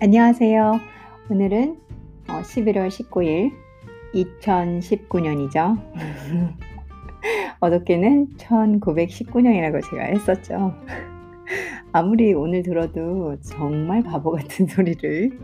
[0.00, 0.78] 안녕하세요.
[1.28, 1.76] 오늘은
[2.28, 3.50] 어, 11월 19일
[4.14, 5.76] 2019년이죠.
[7.58, 10.72] 어저께는 1919년이라고 제가 했었죠.
[11.90, 15.36] 아무리 오늘 들어도 정말 바보 같은 소리를.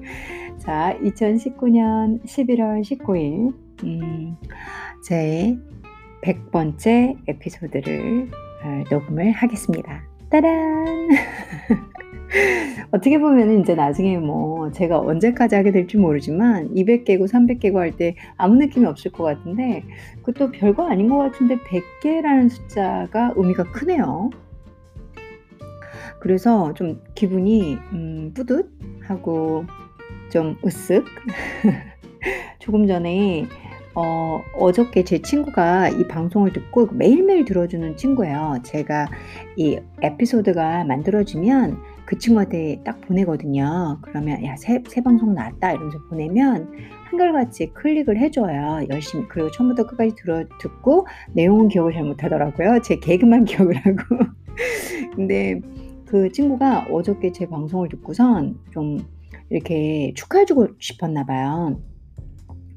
[0.59, 3.53] 자, 2019년 11월 19일,
[3.83, 4.37] 음,
[5.03, 5.59] 제
[6.23, 8.31] 100번째 에피소드를
[8.63, 10.05] 어, 녹음을 하겠습니다.
[10.31, 11.09] 따란!
[12.91, 18.57] 어떻게 보면 이제 나중에 뭐 제가 언제까지 하게 될지 모르지만 200개고 300개고 할 때 아무
[18.57, 19.85] 느낌이 없을 것 같은데
[20.23, 24.31] 그것도 별거 아닌 것 같은데 100개라는 숫자가 의미가 크네요.
[26.19, 29.65] 그래서 좀 기분이 음, 뿌듯하고
[30.31, 31.05] 좀 으쓱
[32.59, 33.47] 조금 전에
[33.95, 38.59] 어, 어저께 제 친구가 이 방송을 듣고 매일매일 들어주는 친구예요.
[38.65, 39.07] 제가
[39.57, 43.99] 이 에피소드가 만들어지면 그 친구한테 딱 보내거든요.
[44.03, 46.71] 그러면 야, 새, 새 방송 나왔다 이러면서 보내면
[47.11, 48.87] 한결같이 클릭을 해줘요.
[48.91, 49.27] 열심히.
[49.29, 52.81] 그리고 처음부터 끝까지 들어, 듣고 내용은 기억을 잘 못하더라고요.
[52.83, 53.99] 제 개그만 기억을 하고.
[55.17, 55.61] 근데
[56.07, 58.99] 그 친구가 어저께 제 방송을 듣고선 좀
[59.51, 61.81] 이렇게 축하해주고 싶었나 봐요.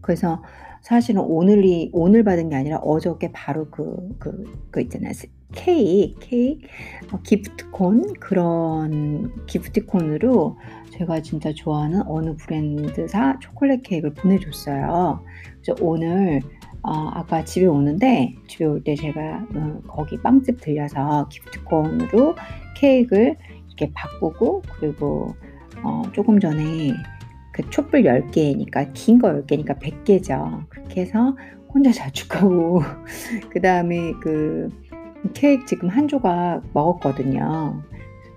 [0.02, 0.42] 그래서
[0.82, 5.12] 사실은 오늘이 오늘 받은 게 아니라 어저께 바로 그 그 그 있잖아요.
[5.54, 6.68] 케이크, 케이크,
[7.12, 10.58] 어, 기프트콘 그런 기프트콘으로
[10.92, 15.24] 제가 진짜 좋아하는 어느 브랜드사 초콜릿 케이크를 보내줬어요.
[15.62, 16.42] 그래서 오늘
[16.84, 22.36] 어, 아까 집에 오는데 집에 올 때 제가 어, 거기 빵집 들려서 기프트콘으로
[22.76, 23.36] 케이크를
[23.68, 25.36] 이렇게 바꾸고 그리고
[25.84, 26.94] 어, 조금 전에
[27.52, 30.68] 그 촛불 10개니까 긴 거 10개니까 100개죠.
[30.70, 31.36] 그렇게 해서
[31.74, 32.82] 혼자 자축하고
[33.50, 34.70] 그 다음에 그
[35.34, 37.82] 케이크 지금 한 조각 먹었거든요.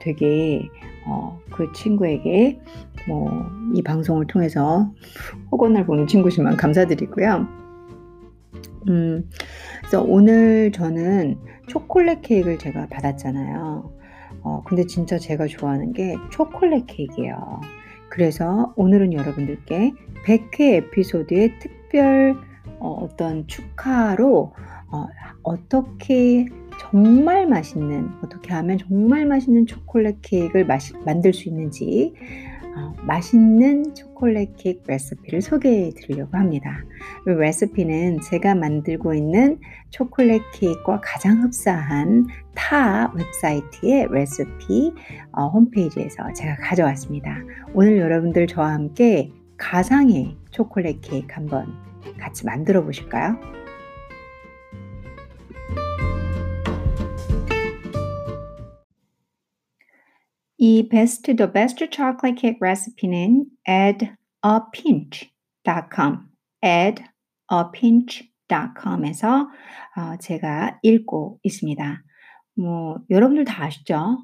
[0.01, 0.69] 되게
[1.07, 2.61] 어, 그 친구에게
[3.07, 4.93] 뭐 이 방송을 통해서
[5.53, 7.47] 호건을 보는 친구지만 감사드리고요.
[8.89, 9.31] 음,
[9.81, 13.93] 그래서 오늘 저는 초콜릿 케이크를 제가 받았잖아요.
[14.43, 17.61] 어, 근데 진짜 제가 좋아하는 게 초콜릿 케이크예요.
[18.09, 19.93] 그래서 오늘은 여러분들께
[20.25, 22.37] 100회 에피소드의 특별
[22.81, 24.53] 어, 떤 축하로
[24.91, 25.07] 어,
[25.43, 26.47] 어떻게
[26.91, 32.15] 정말 맛있는 어떻게 하면 정말 맛있는 초콜릿 케이크를 마시, 만들 수 있는지
[32.77, 36.79] 어, 맛있는 초콜릿 케이크 레시피를 소개해 드리려고 합니다.
[37.27, 39.59] 이 레시피는 제가 만들고 있는
[39.91, 44.93] 초콜릿 케이크와 가장 흡사한 타 웹사이트의 레시피
[45.33, 47.37] 어, 홈페이지에서 제가 가져왔습니다.
[47.73, 51.67] 오늘 여러분들 저와 함께 가상의 초콜릿 케이크 한번
[52.19, 53.60] 같이 만들어 보실까요?
[60.63, 66.19] 이 best the best chocolate cake recipe는 addapinch.com
[66.63, 69.49] addapinch.com에서
[69.97, 72.03] 어, 제가 읽고 있습니다.
[72.57, 74.19] 뭐 여러분들 다 아시죠?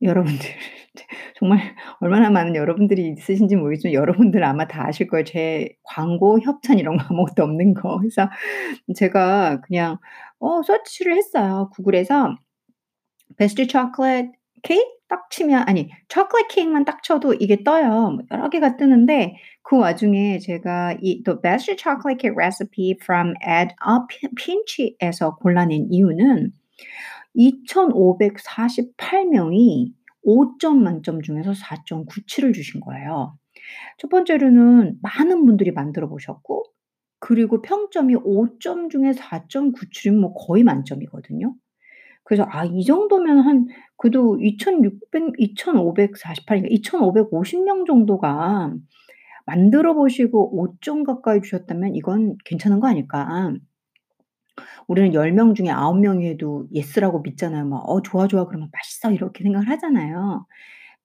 [0.00, 0.48] 여러분들
[1.34, 5.24] 정말 얼마나 많은 여러분들이 있으신지 모르겠지만 여러분들 아마 다 아실 거예요.
[5.24, 7.98] 제 광고 협찬 이런 거 아무것도 없는 거.
[7.98, 8.30] 그래서
[8.94, 9.98] 제가 그냥
[10.38, 11.68] 어 서치를 했어요.
[11.74, 12.36] 구글에서
[13.36, 18.12] 베스트 초콜릿 케이크 딱 치면 아니 초콜릿 케이크만 딱 쳐도 이게 떠요.
[18.12, 23.74] 뭐 여러 개가 뜨는데 그 와중에 제가 이 The Best Chocolate Cake Recipe from Ed
[24.36, 26.52] Pinch에서 골라낸 이유는
[27.36, 29.92] 2,548명이
[30.26, 33.36] 5점 만점 중에서 4.97을 주신 거예요.
[33.98, 36.64] 첫 번째로는 많은 분들이 만들어 보셨고
[37.18, 41.54] 그리고 평점이 5점 중에 4.97이면 뭐 거의 만점이거든요.
[42.24, 43.66] 그래서 아 이 정도면 한
[43.96, 48.74] 그래도 2,600 2,548 2,550명 정도가
[49.46, 53.52] 만들어 보시고 5점 가까이 주셨다면 '이건 괜찮은 거 아닐까?'
[54.88, 57.64] 우리는 10명 중에 9명이 해도 yes라고 믿잖아요.
[57.66, 60.46] 막 "어 좋아, 좋아." 그러면 "맛있어." 이렇게 생각을 하잖아요.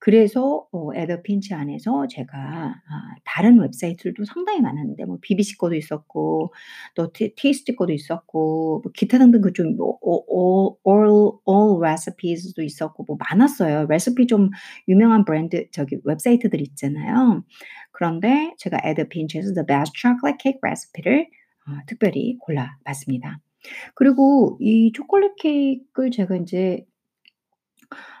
[0.00, 5.74] 그래서 어 Add a Pinch 안에서 제가 아 다른 웹사이트들도 상당히 많았는데 뭐 BBC 거도
[5.74, 6.54] 있었고
[6.94, 13.16] 또 티 Tasty 거도 있었고 뭐 기타 등등 그좀뭐 어어 all all recipes도 있었고 뭐
[13.18, 13.86] 많았어요.
[13.88, 14.50] 레시피 좀
[14.86, 17.44] 유명한 브랜드 저기 웹사이트들 있잖아요.
[17.90, 21.26] 그런데 제가 에더핀치에서 The Best Chocolate Cake Recipe를
[21.66, 23.40] 어 특별히 골라 봤습니다.
[23.94, 26.84] 그리고 이 초콜릿 케이크를 제가 인제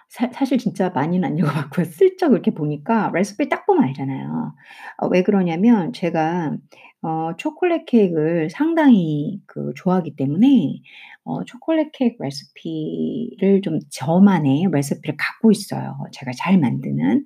[0.08, 1.84] 사 사실 진짜 많이는 안 읽어 봤고요.
[1.86, 4.54] 슬쩍 이렇게 보니까 레시피 딱 보면 알잖아요.
[5.02, 6.56] 어 왜 그러냐면 제가
[7.02, 10.80] 어 초콜릿 케익을 상당히 그 좋아하기 때문에
[11.24, 17.24] 어 초콜릿 케익 레시피를 좀 저만의 레시피를 갖고 있어요, 제가 잘 만드는.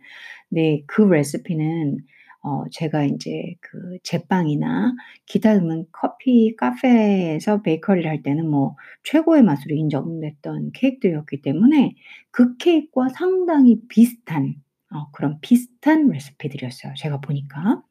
[0.50, 1.98] 네그 레시피는
[2.44, 4.94] 어 제가 인제 그 제빵이나
[5.26, 11.94] 기타 등등 커피 카페에서 베이커리를 할 때는 뭐 최고의 맛으로 인정됐던 케익들이었기 때문에
[12.32, 14.54] 그 케익과 상당히 비슷한
[14.94, 17.82] 어 그런 비슷한 레시피들이었어요, 제가 보니까.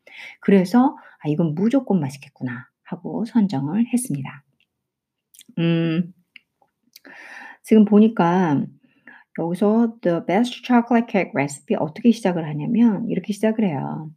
[0.41, 4.43] 그래서 '아 이건 무조건 맛있겠구나.' 하고 선정을 했습니다.
[5.59, 6.13] 음.
[7.63, 8.65] 지금 보니까
[9.39, 14.11] 여기서 The best chocolate cake recipe 어떻게 시작을 하냐면 이렇게 시작을 해요.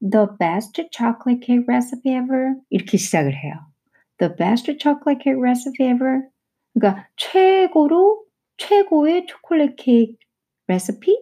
[0.00, 3.54] "The best chocolate cake recipe ever." 이렇게 시작을 해요.
[4.18, 6.22] "The best chocolate cake recipe ever."
[6.74, 8.24] 그러니까 최고로
[8.58, 10.16] 최고의 초콜릿 케이크
[10.68, 11.16] 레시피?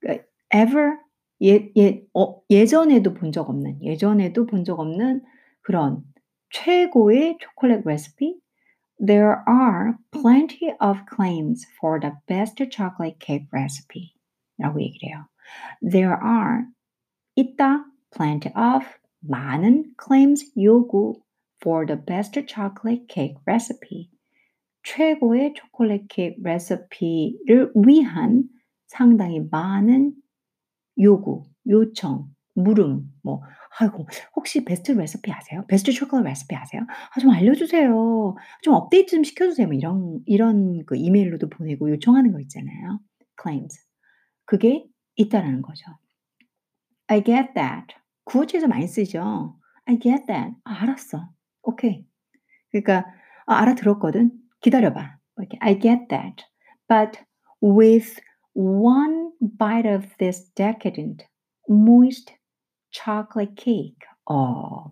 [0.00, 0.24] 그러니까
[0.54, 0.98] ever
[1.42, 5.22] 예 예 어 예전에도 본 적 없는 예전에도 본 적 없는
[5.62, 6.04] 그런
[6.50, 8.36] 최고의 초콜릿 레시피?
[9.04, 14.14] "There are plenty of claims for the best chocolate cake recipe."
[14.58, 15.26] 라고 얘기를 해요.
[15.82, 16.66] "There are"
[17.36, 18.86] 있다 plenty of
[19.20, 21.14] 많은 claims 요구
[21.62, 24.10] for the best chocolate cake recipe.
[24.84, 28.44] 최고의 초콜릿 케이크 레시피를 위한
[28.86, 30.14] 상당히 많은
[31.00, 33.42] 요구, 요청, 물음 뭐
[33.80, 35.64] "아이고 혹시 베스트 레시피 아세요?
[35.68, 36.82] 베스트 초콜릿 레시피 아세요?
[37.14, 38.36] 아 좀 알려주세요.
[38.62, 43.00] 좀 업데이트 좀 시켜주세요." 뭐 이런 이런 그 이메일로도 보내고 요청하는 거 있잖아요.
[43.42, 43.78] claims.
[44.46, 44.84] 그게
[45.16, 45.84] 있다라는 거죠.
[47.08, 47.94] I get that.
[48.24, 49.56] 구어체에서 많이 쓰이죠.
[49.86, 50.54] I get that.
[50.64, 51.28] 아 알았어.
[51.62, 52.06] 오케이.
[52.70, 53.06] 그러니까
[53.46, 54.32] "아 알아들었거든.
[54.60, 56.44] 기다려 봐." 뭐 이렇게 "I get that.
[56.88, 57.20] But
[57.62, 58.20] with
[58.54, 61.26] one bite of this decadent,
[61.68, 62.34] moist
[62.92, 63.98] chocolate cake."
[64.30, 64.86] 어.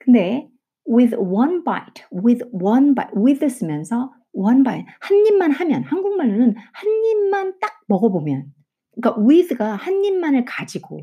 [0.00, 0.48] 근데
[0.88, 6.88] with one bite, with one bite, with 쓰면서 one bite 한 입만 하면 한국말로는 한
[7.06, 8.52] 입만 딱 먹어 보면
[8.94, 11.00] 그러니까 with가 한 입만을 가지고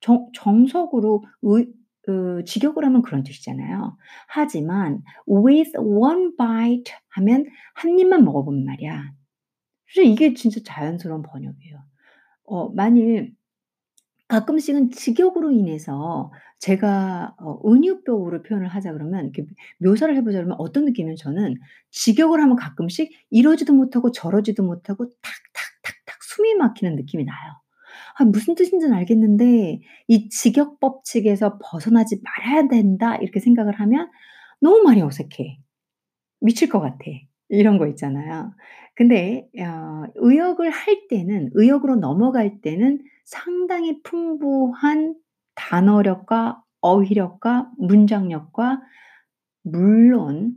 [0.00, 3.96] 정 정석으로 의그 직역을 하면 그런 뜻이잖아요.
[4.28, 9.12] 하지만 with one bite 하면 한 입만 먹어 보면 말이야.
[9.88, 11.78] 사실 이게 진짜 자연스러운 번역이에요.
[12.44, 13.34] 어 만일
[14.28, 19.44] 가끔씩은 직역으로 인해서 제가 어 은유병으로 표현을 하자 그러면 이렇게
[19.78, 21.54] 묘사를 해 보자 그러면 어떤 느낌이냐면 저는
[21.90, 27.52] 직역을 하면 가끔씩 이러지도 못하고 저러지도 못하고 탁탁탁탁 숨이 막히는 느낌이 나요.
[28.18, 34.10] 아 무슨 뜻인지는 알겠는데 이 '직역 법칙에서 벗어나지 말아야 된다.' 이렇게 생각을 하면
[34.60, 35.58] 너무 말이 어색해.
[36.40, 36.98] 미칠 것 같아.
[37.48, 38.52] 이런 거 있잖아요.
[38.94, 45.14] 근데 어 의역을 할 때는 의역으로 넘어갈 때는 상당히 풍부한
[45.54, 48.80] 단어력과 어휘력과 문장력과
[49.64, 50.54] 물론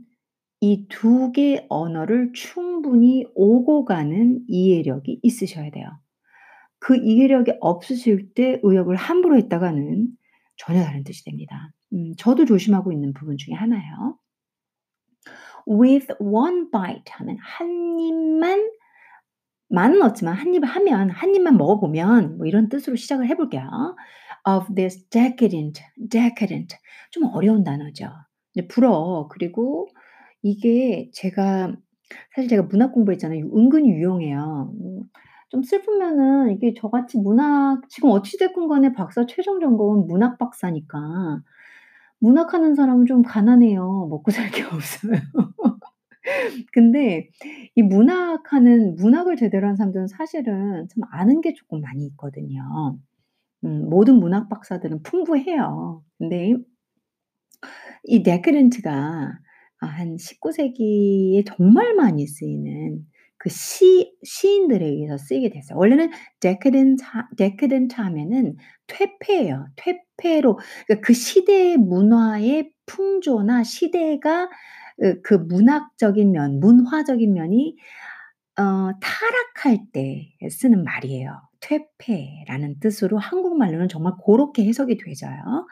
[0.62, 5.88] 이 두 개의 언어를 충분히 오고 가는 이해력이 있으셔야 돼요.
[6.80, 10.08] 그 이해력이 없으실 때 의역을 함부로 했다가는
[10.56, 11.72] 전혀 다른 뜻이 됩니다.
[11.92, 14.18] 음 저도 조심하고 있는 부분 중에 하나예요.
[15.68, 18.70] with one bite 하면 한 입만
[19.68, 23.62] 많은 없지만 한 입을 하면 한 입만 먹어 보면 뭐 이런 뜻으로 시작을 해 볼게요.
[24.48, 26.76] of this decadent, decadent
[27.10, 28.10] 좀 어려운 단어죠.
[28.54, 29.86] 이제 불어 그리고
[30.42, 31.76] 이게 제가
[32.34, 33.44] 사실 제가 문학 공부했잖아요.
[33.56, 34.72] 은근히 유용해요.
[35.52, 41.42] 음좀 슬프면은 이게 저같이 문학 지금 어찌 됐건 간에 박사 최종 전공은 문학 박사니까
[42.20, 44.06] 문학하는 사람은 좀 가난해요.
[44.10, 45.12] 먹고 살 게 없어요.
[46.72, 47.28] 근데
[47.76, 52.98] 이 문학하는 문학을 제대로 하는 사람들은 사실은 좀 아는 게 쪼끔 많이 있거든요.
[53.64, 56.04] 음 모든 문학 박사들은 풍부해요.
[56.18, 56.56] 근데
[58.04, 63.06] 이아한19 세기에 정말 많이 쓰이는
[63.40, 65.78] 그 시 시인들에 의해서 쓰이게 됐어요.
[65.78, 68.56] 원래는 decadent 하 decadent 하면은
[68.86, 69.66] 퇴폐예요.
[69.76, 74.50] 퇴폐로 그러니까 그 시대의 문화의 풍조나 시대가
[75.02, 77.76] 으그 문학적인 면, 문화적인 면이
[78.58, 81.40] 어 타락할 때 쓰는 말이에요.
[81.60, 85.66] 퇴폐라는 뜻으로 한국말로는 정말 고렇게 해석이 되져요.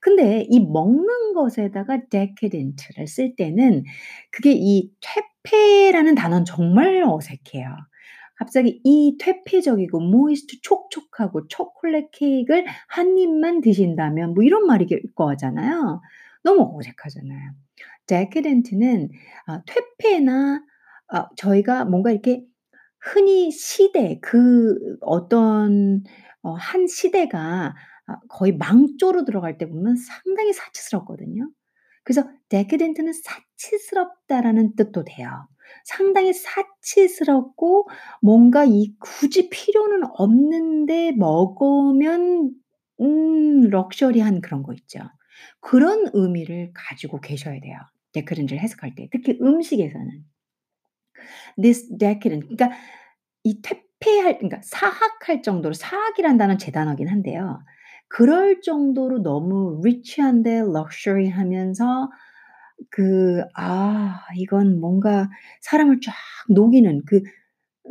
[0.00, 3.84] 근데 이 먹는 것에다가 decadent를 쓸 때는
[4.30, 5.26] 그게 이 퇴폐
[5.92, 7.76] 라는 단어는 정말 어색해요.
[8.36, 16.00] 갑자기 이 퇴폐적이고 moist 촉촉하고 초콜릿 케익을 한 입만 드신다면 뭐 이런 될 거잖아요.
[16.42, 17.52] 너무 어색하잖아요.
[18.06, 19.10] decadent는
[19.46, 20.64] 아 퇴폐나
[21.08, 22.44] 아 저희가 뭔가 이렇게
[23.00, 26.02] 흔히 시대 그 어떤
[26.42, 27.74] 어 한 시대가
[28.06, 31.50] 아 거의 망조로 들어갈 때 보면 상당히 사치스럽거든요.
[32.04, 35.48] 그래서 decadent는 사 치스럽다라는 뜻도 돼요.
[35.84, 37.88] 상당히 사치스럽고
[38.20, 42.50] 뭔가 이 굳이 필요는 없는데 먹으면
[43.00, 45.00] 음 럭셔리한 그런 거 있죠.
[45.60, 47.78] 그런 의미를 가지고 계셔야 돼요.
[48.12, 49.08] decadent를 해석할 때.
[49.12, 50.24] 특히 음식에서는.
[51.60, 52.70] this decadent 그러니까
[53.44, 57.60] 이 퇴폐할 그러니까 사학할 정도로 사학이란 단어는 제 단어긴 한데요.
[58.08, 62.10] 그럴 정도로 너무 리치한데 럭셔리하면서
[62.90, 65.28] 그 아 이건 뭔가
[65.62, 66.12] 사람을 쫙
[66.48, 67.22] 녹이는 그
[67.86, 67.90] 어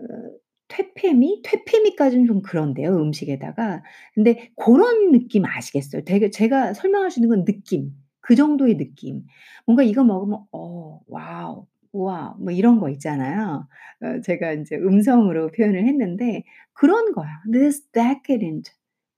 [0.68, 1.42] 퇴폐미?
[1.44, 3.84] 퇴폐미까지는 좀 그런데요, 음식에다가.
[4.14, 6.04] 근데 고런 느낌 아시겠어요?
[6.06, 7.92] 되게 제가 설명할 수 있는 건 느낌.
[8.22, 9.26] 그 정도의 느낌.
[9.66, 13.68] 뭔가 이거 먹으면 어 wow, 우와 뭐 이런 거 있잖아요.
[14.02, 16.44] 어 제가 인제 음성으로 표현을 했는데
[16.74, 17.28] 그런 거야.
[17.52, 18.72] This decadent,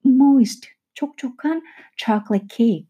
[0.06, 1.62] moist 촉촉한
[1.98, 2.88] chocolate cake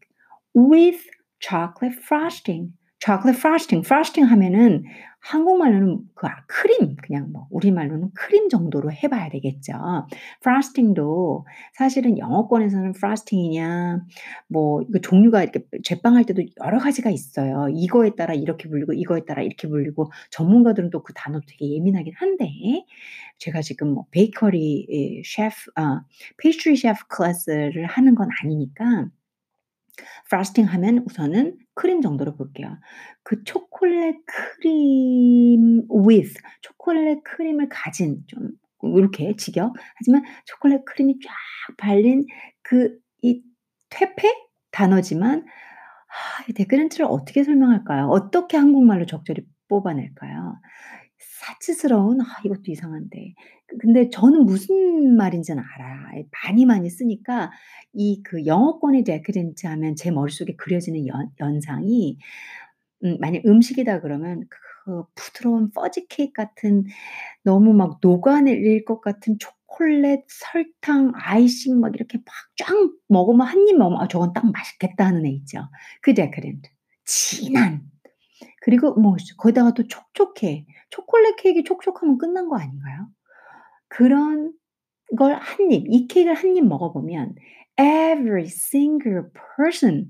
[0.56, 1.04] with
[1.44, 2.72] chocolate frosting.
[3.00, 4.84] chocolate frosting, frosting 하면은
[5.20, 9.72] 한국말로는 그 아 크림 그냥 뭐 우리말로는 크림 정도로 해 봐야 되겠죠.
[10.40, 14.00] frosting도 사실은 영어권에서는 frosting이냐
[14.48, 17.68] 뭐 이거 종류가 이렇게 제빵할 때도 여러 가지가 있어요.
[17.74, 22.48] 이거에 따라 이렇게 불리고 이거에 따라 이렇게 불리고 전문가들은 또 그 단어 되게 예민하긴 한데
[23.38, 26.02] 제가 지금 뭐 베이커리 이 셰프 아
[26.38, 29.08] 페이스트리 셰프 클래스를 하는 건 아니니까
[30.26, 32.78] frosting 하면 우선은 크림 정도로 볼게요.
[33.22, 38.50] 그 초콜릿 크림 with 초콜릿 크림을 가진 좀
[38.84, 41.30] 요렇게 직역 하지만 초콜릿 크림이 쫙
[41.78, 42.26] 발린
[42.62, 43.42] 그 이
[43.90, 44.28] 퇴폐
[44.70, 48.06] 단어지만 아 이 decadent를 어떻게 설명할까요?
[48.08, 50.56] 어떻게 한국말로 적절히 뽑아낼까요?
[51.46, 53.34] 사치스러운 아 이것도 이상한데.
[53.66, 56.18] 그 근데 저는 무슨 말인지는 알아요.
[56.18, 57.50] 예 많이 많이 쓰니까
[57.94, 62.18] 이 그 영어권의 데크렌트 하면 제 머릿속에 그려지는 연 연상이
[63.04, 66.84] 음 만약 음식이다 그러면 그 부드러운 퍼지 케이크 같은
[67.44, 72.74] 너무 막 녹아내릴 것 같은 초콜릿, 설탕, 아이싱 막 이렇게 막 쫙
[73.08, 75.60] 먹으면 한 입 먹으면 '아 저건 딱 맛있겠다.' 하는 애 있죠.
[76.02, 76.70] 그 데크렌트.
[77.04, 77.90] 진한.
[78.64, 80.66] 그리고 뭐 거기다가 또 촉촉해.
[80.90, 83.08] 초콜릿 케이크가 촉촉하면 끝난 거 아닌가요?
[83.88, 84.52] 그런
[85.18, 87.34] 걸 한 입, 이 케이크를 한 입 먹어보면
[87.78, 89.24] every single
[89.56, 90.08] person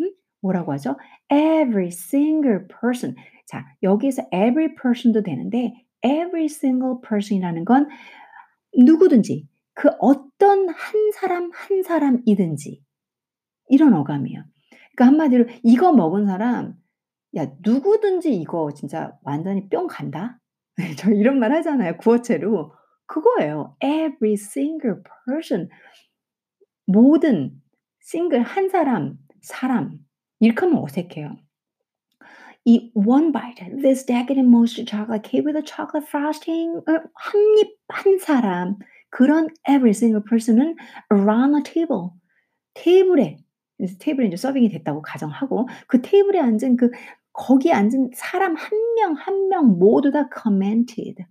[0.00, 0.96] 음 뭐라고 하죠?
[1.32, 7.88] every single person 자 여기에서 every person도 되는데 every single person이라는 건
[8.76, 12.80] 누구든지 그 어떤 한 사람 한 사람이든지
[13.68, 14.44] 이런 어감이에요.
[14.96, 16.74] 그러니까 한마디로 이거 먹은 사람"
[17.36, 20.38] 야 누구든지 이거 진짜 완전히 뿅 간다."
[20.76, 22.72] 네저 이런 말 하잖아요, 구어체로.
[23.06, 23.76] 그거예요.
[23.80, 25.68] every single person
[26.86, 27.60] 모든
[28.02, 29.98] single 한 사람, 사람
[30.40, 31.36] 이렇게 하면 어색해요.
[32.66, 38.76] 이 one bite, this decadent moist chocolate cake with a chocolate frosting 어한입 한 사람
[39.10, 40.74] 그런 every single person은
[41.12, 42.10] around the table
[42.72, 43.36] 테이블에
[43.78, 46.90] 이제 테이블에 인제 서빙이 됐다고 가정하고 그 테이블에 앉은 그
[47.34, 51.24] 거기에 앉은 사람 한명 한 명 모두 다 commented.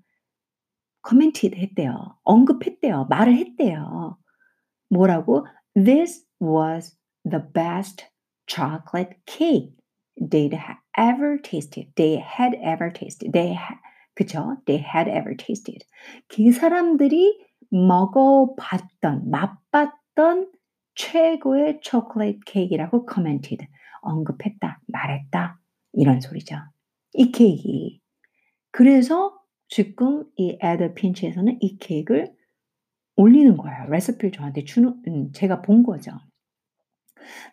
[1.07, 2.17] commented 했대요.
[2.23, 3.07] 언급했대요.
[3.09, 4.17] 말을 했대요.
[4.89, 5.45] 뭐라고?
[5.75, 6.95] "This was
[7.29, 8.05] the best
[8.47, 9.75] chocolate cake
[10.21, 11.91] they'd ha ever tasted.
[11.95, 13.75] They had ever tasted." They ha
[14.15, 14.57] 그쵸?
[14.65, 15.85] They had ever tasted.
[16.27, 17.39] 그 사람들이
[17.71, 20.51] 먹어 봤던 맛봤던
[20.95, 23.67] 최고의 초콜릿 케이크라고 commented.
[24.01, 25.59] 언급했다, 말했다
[25.92, 26.56] 이런 소리죠.
[27.14, 27.98] 이 케이크.
[28.70, 29.36] 그래서
[29.68, 32.32] 지금 이 에드 핀치에서는 이 케이크를
[33.16, 33.86] 올리는 거예요.
[33.88, 36.12] 레시피를 저한테 주는 음 제가 본 거죠.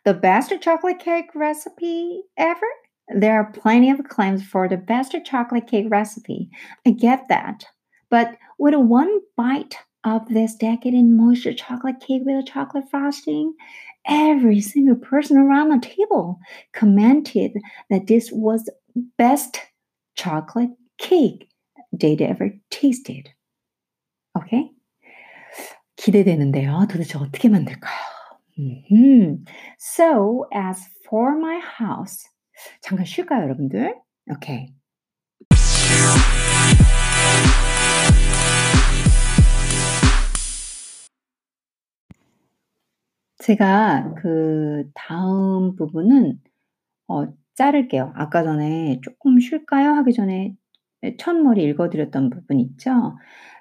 [0.03, 2.69] The best chocolate cake recipe ever?
[3.19, 6.49] There are plenty of claims for the best chocolate cake recipe.
[6.85, 7.65] I get that.
[8.09, 13.53] But with one bite of this decadent moist chocolate cake with a chocolate frosting,
[14.07, 16.39] every single person around the table
[16.73, 17.53] commented
[17.89, 18.69] that this was
[19.17, 19.59] best
[20.15, 21.49] chocolate cake
[21.91, 23.29] they'd ever tasted.
[24.37, 24.71] 오케이?
[25.95, 26.87] 기대되는데요.
[26.89, 27.95] 도대체 어떻게 만들까요?
[28.59, 29.43] 음흠.
[29.79, 32.29] So as for my house
[32.81, 33.95] 잠깐 쉴까요, 여러분들?
[34.29, 34.33] 오
[43.40, 46.40] 제가 그 다음 부분은
[47.08, 48.12] 어 자를게요.
[48.16, 50.54] 아까 전에 "쪼끔 쉴까요?" 하기 전에
[51.04, 53.16] 예 첫머리 읽어 드렸던 부분 있죠?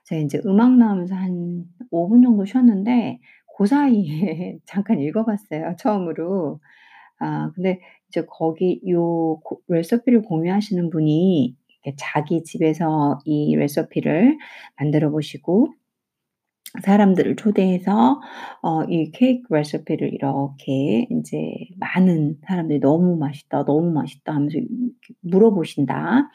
[0.06, 6.60] 제가 인제 음악 나오면서 한 5 분 정도 쉬었는데 고 사이에 잠깐 읽어 봤어요 처음으로.
[7.20, 11.56] 아 근데 이제 거기 요 고 레시피를 공유하시는 분이
[11.98, 14.38] 자기 집에서 이 레시피를
[14.80, 15.74] 만들어 보시고
[16.84, 18.22] 사람들을 초대해서
[18.64, 21.38] 어 이 케이크 레시피를 이렇게 인제
[21.80, 23.66] 많은 사람들이 "너무 맛있다.
[23.66, 24.68] 너무 맛있다." 하면서 이렇게
[25.22, 26.30] 물어보신다.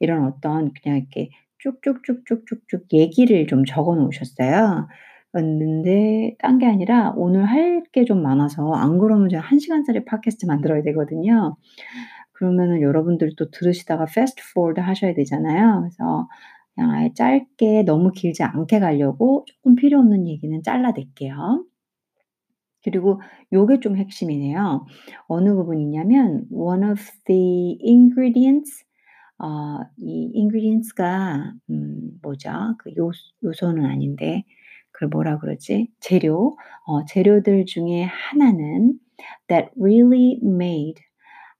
[0.00, 4.88] 이런 어떤 그냥 이렇게 쭉쭉쭉쭉쭉쭉 얘기를 좀 적어 놓으셨어요.
[5.32, 10.46] 그랬는데 딴 게 아니라 오늘 할 게 좀 많아서 안 그러면 제가 1 시간짜리 팟캐스트
[10.46, 11.56] 만들어야 되거든요.
[12.32, 15.80] 그러면은 여러분들이 또 들으시다가 fast forward 하셔야 되잖아요.
[15.82, 16.28] 그래서
[16.82, 21.64] 아예 짧게 너무 길지 않게 가려고 쪼끔 필요 없는 얘기는 잘라 낼게요.
[22.82, 23.20] 그리고
[23.52, 24.86] 요게 좀 핵심이네요.
[25.28, 28.84] 어느 부분이냐면 one of the ingredients
[29.40, 32.50] 어 이 ingredients가 음 뭐죠?
[32.78, 34.44] 그 요소 요소는 아닌데
[34.92, 35.88] 그걸 뭐라 그러지?
[36.00, 36.56] 재료.
[36.86, 38.94] 어 재료들 중에 하나는
[39.48, 41.02] that really made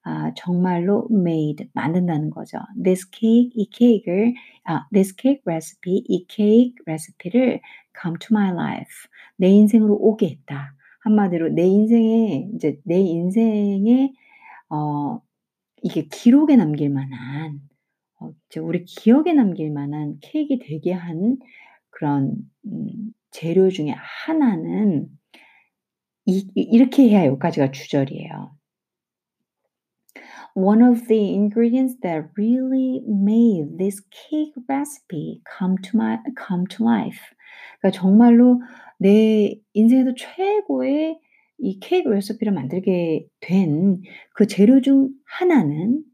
[0.02, 2.58] 아 정말로 made 만든다는 거죠.
[2.82, 7.60] this cake 이 케이크를 아 this cake recipe 이 케이크 레시피를
[8.00, 8.90] come to my life
[9.36, 10.74] 내 인생으로 오게 했다.
[11.00, 14.12] 한마디로 내 인생에 인제 내 인생에
[14.70, 15.20] 어
[15.82, 17.60] 이게 기록에 남길 만한
[18.20, 21.38] 어 이제 우리 기억에 남길 만한 케이크가 되게 한
[21.90, 22.34] 그런
[22.66, 23.94] 음 재료 중에
[24.26, 25.08] 하나는
[26.26, 28.52] 이이 이렇게 해야 여기까지가 주절이에요.
[30.60, 36.84] One of the ingredients that really made this cake recipe come to my come to
[36.84, 37.20] life.
[37.80, 38.60] 그러니까 정말로
[38.98, 41.18] 내 인생에서 최고의
[41.62, 44.02] 이 케이크 레시피를 만들게 된
[44.34, 46.04] 그 재료 중 하나는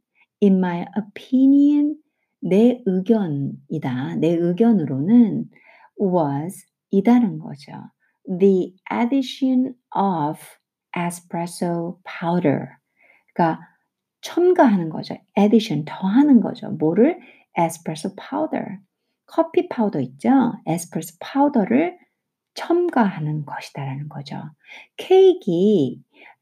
[0.40, 1.96] in my opinion
[2.40, 4.16] 내 의견이다.
[4.16, 5.46] 내 의견으로는
[5.98, 7.72] was 이다는 거죠.
[8.28, 10.38] The addition of
[10.96, 12.76] espresso powder.
[13.34, 13.60] 그러니까
[14.20, 15.16] 첨가하는 거죠.
[15.38, 16.70] addition 더하는 거죠.
[16.70, 17.18] 뭐를?
[17.58, 18.78] espresso powder.
[19.26, 20.28] 커피 파우더 있죠?
[20.68, 21.98] espresso 파우더를
[22.54, 24.42] 첨가하는 것이다라는 거죠.
[24.96, 25.50] 케이크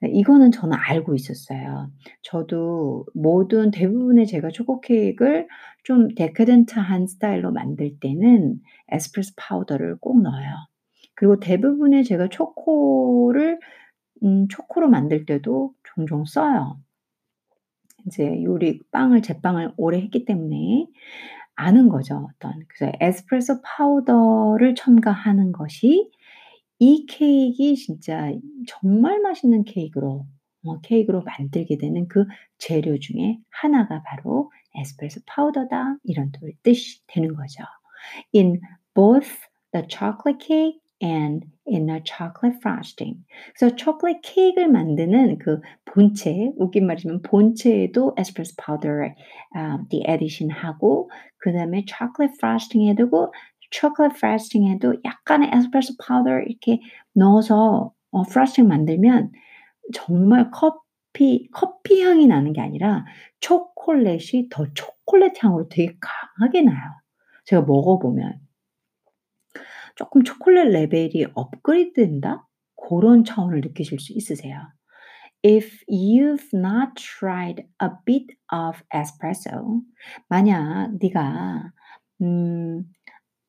[0.03, 1.91] 이거는 저는 알고 있었어요.
[2.23, 5.49] 저도 모든 대부분의 제가 초코 케이크를
[5.83, 10.51] 좀 decadent한 스타일로 만들 때는 에스프레소 파우더를 꼭 넣어요.
[11.15, 13.59] 그리고 대부분의 제가 초코를
[14.23, 16.79] 음 초코로 만들 때도 종종 써요.
[18.05, 20.87] 인제 요리 빵을 제빵을 오래 했기 때문에
[21.57, 22.29] 아는 거죠.
[22.35, 26.11] 어떤 그래서 에스프레소 파우더를 첨가하는 것이
[26.79, 28.33] 이 케이크가 진짜
[28.67, 30.27] 정말 맛있는 케이크로
[30.67, 32.25] 어 케이크로 만들게 되는 그
[32.59, 35.99] 재료 중에 하나가 바로 에스프레소 파우더다.
[36.05, 37.63] 이런 또 뜻이 되는 거죠.
[38.35, 38.61] In
[38.95, 39.31] both
[39.73, 43.25] the chocolate cake and in a chocolate frosting.
[43.55, 49.15] 그래서 초콜릿 케이크를 만드는 그 본체, 웃긴 말이지만 본체에도 에스프레소 파우더를
[49.55, 53.33] 아 the addition 하고 그 다음에 chocolate frosting 해 두고
[53.71, 56.81] chocolate frosting에도 약간의 에스프레소 파우더 이렇게
[57.13, 59.31] 넣어서 어 frosting 만들면
[59.93, 63.05] 정말 커피 커피 향이 나는 게 아니라
[63.41, 66.79] 초콜릿이 더 초콜릿 향으로 되게 강하게 나요.
[67.45, 68.44] 제가 먹어 보면.
[69.97, 72.47] 쪼끔 초콜릿 레벨이 업그레이드 된다?
[72.77, 74.59] 고런 차원을 느끼실 수 있으세요.
[75.47, 79.83] If you've not tried a bit of espresso
[80.29, 81.73] 만약 네가
[82.23, 82.85] 음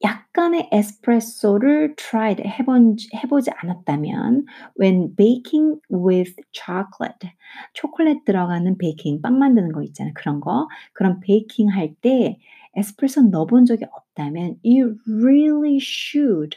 [0.04, 4.46] 약간의 에스프레소를 tried 해본 해 보지 않았다면
[4.80, 7.32] when baking with chocolate
[7.74, 10.14] 초콜릿 들어가는 베이킹 빵 만드는 거 있잖아요.
[10.16, 10.68] 그런 거.
[10.94, 12.38] 그런 베이킹 할 때
[12.75, 16.57] 에스프레소 넣어 본 적이 없다면 you really should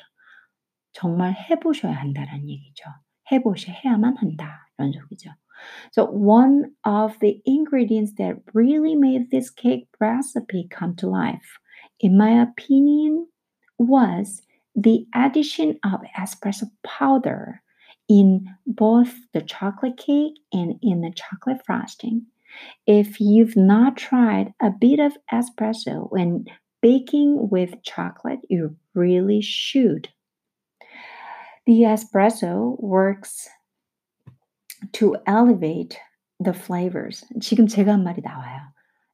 [0.93, 2.86] 정말 해 보셔야 한다라는 얘기죠.
[3.32, 4.67] 해 보셔 해야만 한다.
[4.78, 5.32] 이런 소리죠.
[5.91, 11.58] So one of the ingredients that really made this cake recipe come to life,
[12.00, 13.28] in my opinion,
[13.78, 14.41] was
[14.76, 17.62] the addition of espresso powder
[18.10, 22.26] in both the chocolate cake and in the chocolate frosting.
[22.86, 26.46] If you've not tried a bit of espresso when
[26.82, 30.10] baking with chocolate, you really should.
[31.65, 33.50] The espresso works
[34.93, 35.98] to elevate
[36.39, 37.26] the flavors.
[37.41, 38.62] 지금 제가 한 말이 나와요.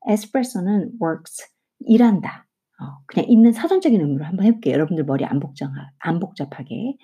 [0.07, 1.47] 에스프레소는 works
[1.81, 2.45] 일한다.
[2.81, 4.73] 어 그냥 있는 사전적인 의미로 한번 해 볼게요.
[4.73, 6.95] 여러분들 머리 안 복잡하 안 복잡하게.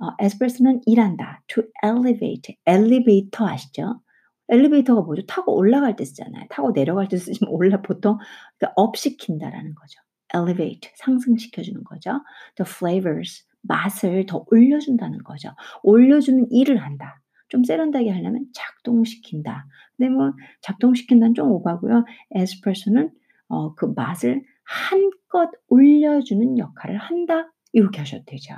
[0.00, 1.42] 어 에스프레소는 일한다.
[1.46, 2.56] to elevate.
[2.66, 4.00] 엘리베이터 아시죠?
[4.49, 5.25] 엘리베이터가 뭐죠?
[5.25, 6.45] 타고 올라갈 때 쓰잖아요.
[6.49, 8.17] 타고 내려갈 때 쓰지만 올라 보통
[8.57, 9.99] 그러니까 up 시킨다라는 거죠.
[10.33, 12.21] elevate 상승시켜 주는 거죠.
[12.55, 15.51] The flavors 맛을 더 올려준다는 거죠.
[15.83, 17.21] 올려주는 일을 한다.
[17.49, 19.67] 좀 세련되게 하려면 작동시킨다.
[19.95, 22.05] 근데 뭐 작동시킨다는 좀 오바고요.
[22.31, 23.11] 에스프레소는
[23.49, 27.49] 어, 그 맛을 한껏 올려주는 역할을 한다.
[27.73, 28.53] 이렇게 하셔도 되죠.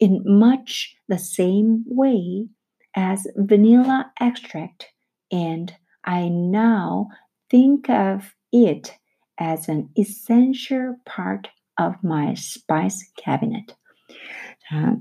[0.00, 2.48] In much the same way
[2.96, 4.88] as vanilla extract,
[5.30, 7.08] and I now
[7.50, 8.96] think of it
[9.38, 13.74] as an essential part of my spice cabinet.
[14.68, 14.96] 자,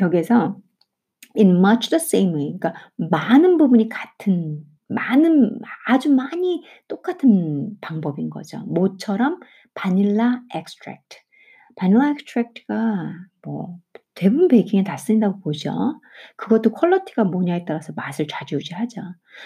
[0.00, 0.60] 여기서
[1.34, 8.64] in much the same way, 그러니까 많은 부분이 같은, 많은, 아주 많이 똑같은 방법인 거죠.
[8.66, 9.40] 뭐처럼
[9.74, 11.20] 바닐라 extract.
[11.76, 13.78] 바닐라 extract가 뭐
[14.18, 15.70] 대부분 베이킹에 다 쓰인다고 보죠.
[16.36, 19.00] 그것도 quality가 뭐냐에 따라서 맛을 좌지우지하죠.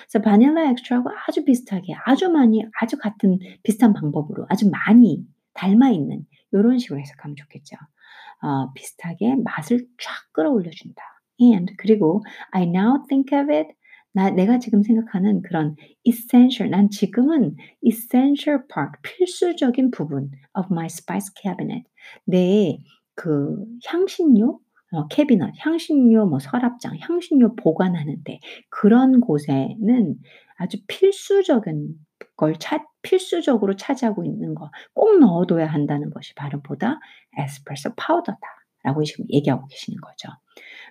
[0.09, 6.25] 그래서 바닐라 엑스트라하고 아주 비슷하게 아주 많이 아주 같은 비슷한 방법으로 아주 많이 닮아 있는
[6.53, 7.77] 이런 식으로 해석하면 좋겠죠.
[8.43, 11.03] 어, 비슷하게 맛을 쫙 끌어올려준다.
[11.39, 13.75] And 그리고 I now think of it
[14.15, 21.31] 나 내가 지금 생각하는 그런 essential 난 지금은 essential part 필수적인 부분 of my spice
[21.37, 21.85] cabinet
[22.25, 22.79] 내
[23.15, 24.61] 그 향신료
[24.95, 30.17] 어 캐비닛, 향신료 뭐 서랍장, 향신료 보관하는데 그런 곳에는
[30.59, 31.95] 아주 필수적인
[32.37, 36.99] 걸 차, 필수적으로 차지하고 있는 거 꼭 넣어둬야 한다는 것이 바로 보다
[37.39, 40.29] 에스프레소 파우더다라고 지금 얘기하고 계시는 거죠.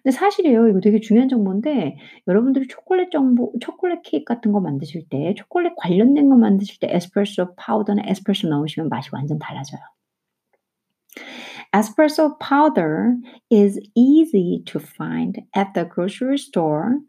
[0.04, 0.68] 근데 사실이에요.
[0.70, 6.30] 이거 되게 중요한 정보인데 여러분들이 초콜릿 정보, 초콜릿 케이크 같은 거 만드실 때 초콜릿 관련된
[6.30, 9.82] 거 만드실 때 에스프레소 파우더나 에스프레소 넣으시면 맛이 완전 달라져요.
[11.74, 13.16] Espresso powder
[13.50, 17.00] is easy to find at the grocery store.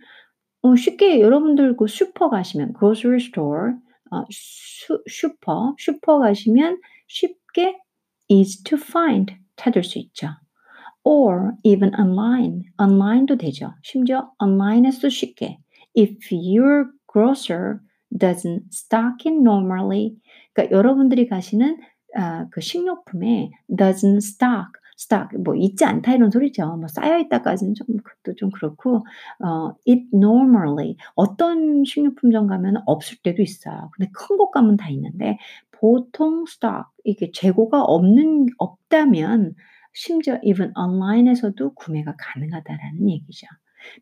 [0.62, 3.72] 어, 쉽게 여러분들 그 슈퍼 가시면 grocery store
[4.12, 7.77] 어, 슈, 슈퍼 슈퍼 가시면 쉽게
[8.29, 10.29] easy to find 찾을 수 있죠.
[11.05, 13.75] or even online online도 되죠.
[13.83, 15.59] 심지어 online에서도 쉽게
[15.98, 17.81] if your grocer
[18.16, 20.14] doesn't stock it normally
[20.53, 21.79] 그러니까 여러분들이 가시는
[22.14, 26.77] 아, 그 식료품에 doesn't stock, stock 뭐 있지 않다 이런 소리죠.
[26.77, 29.05] 뭐 쌓여 있다까지는 좀 그것도 좀 그렇고
[29.44, 33.90] 어 it normally 어떤 식료품점 가면 없을 때도 있어요.
[33.96, 35.38] 근데 큰 곳 가면 다 있는데
[35.70, 39.55] 보통 stock 이게 재고가 없는 없다면
[39.94, 43.46] 심지어 even online에서도 구매가 가능하다라는 얘기죠.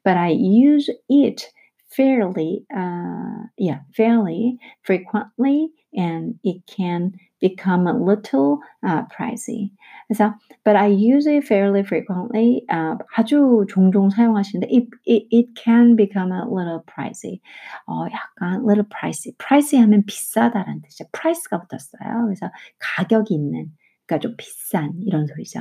[0.05, 1.51] But I use it
[1.88, 9.70] fairly, uh, yeah, fairly frequently, and it can become a little uh, pricey.
[10.09, 12.64] 그래서, but I use it fairly frequently.
[12.68, 17.40] Uh, 아주 종종 사용하시는데, it, it, it can become a little pricey.
[17.87, 19.33] 어, 약간 little pricey.
[19.38, 21.05] pricey 하면 비싸다라는 뜻이죠.
[21.12, 22.26] price가 붙었어요.
[22.26, 23.72] 그래서 가격이 있는.
[24.07, 25.61] 그러니까 좀 비싼 이런 소리죠.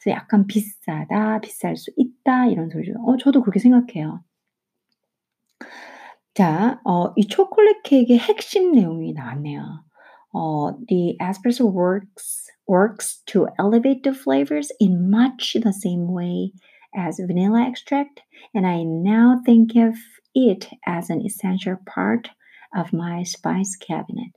[0.00, 2.92] 그래서 약간 비싸다, 비쌀 수 있다 이런 소리죠.
[3.04, 4.22] 어, 저도 그렇게 생각해요.
[6.34, 9.87] 자, 어, 이 초콜릿 케이크의 핵심 내용이 나왔네요.
[10.34, 16.52] 어, the espresso works works to elevate the flavors in much the same way
[16.94, 18.20] as vanilla extract,
[18.54, 19.94] and I now think of
[20.34, 22.28] it as an essential part
[22.76, 24.32] of my spice cabinet.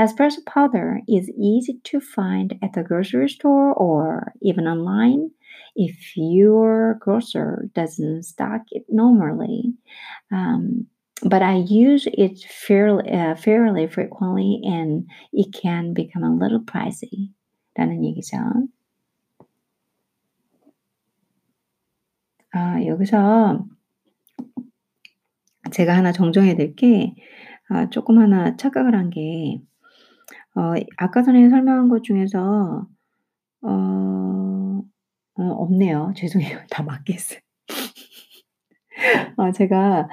[0.00, 5.30] Espresso powder is easy to find at the grocery store or even online
[5.76, 9.74] if your grocer doesn't stock it normally.
[10.32, 10.86] Um,
[11.24, 17.32] but I use it fairly, uh, fairly frequently and it can become a little pricey.
[17.76, 18.36] 라는 얘기죠.
[22.52, 23.66] 아, 여기서
[25.70, 27.14] 제가 하나 정정해야 될게
[27.68, 29.60] 아, 조금 하나 착각을 한 게,
[30.56, 32.86] 어, 아까 전에 설명한 것 중에서,
[33.62, 33.68] 어,
[35.34, 36.12] 어, 없네요.
[36.16, 36.60] 죄송해요.
[36.70, 37.40] 다 맞겠어요.
[39.36, 40.08] 어, 제가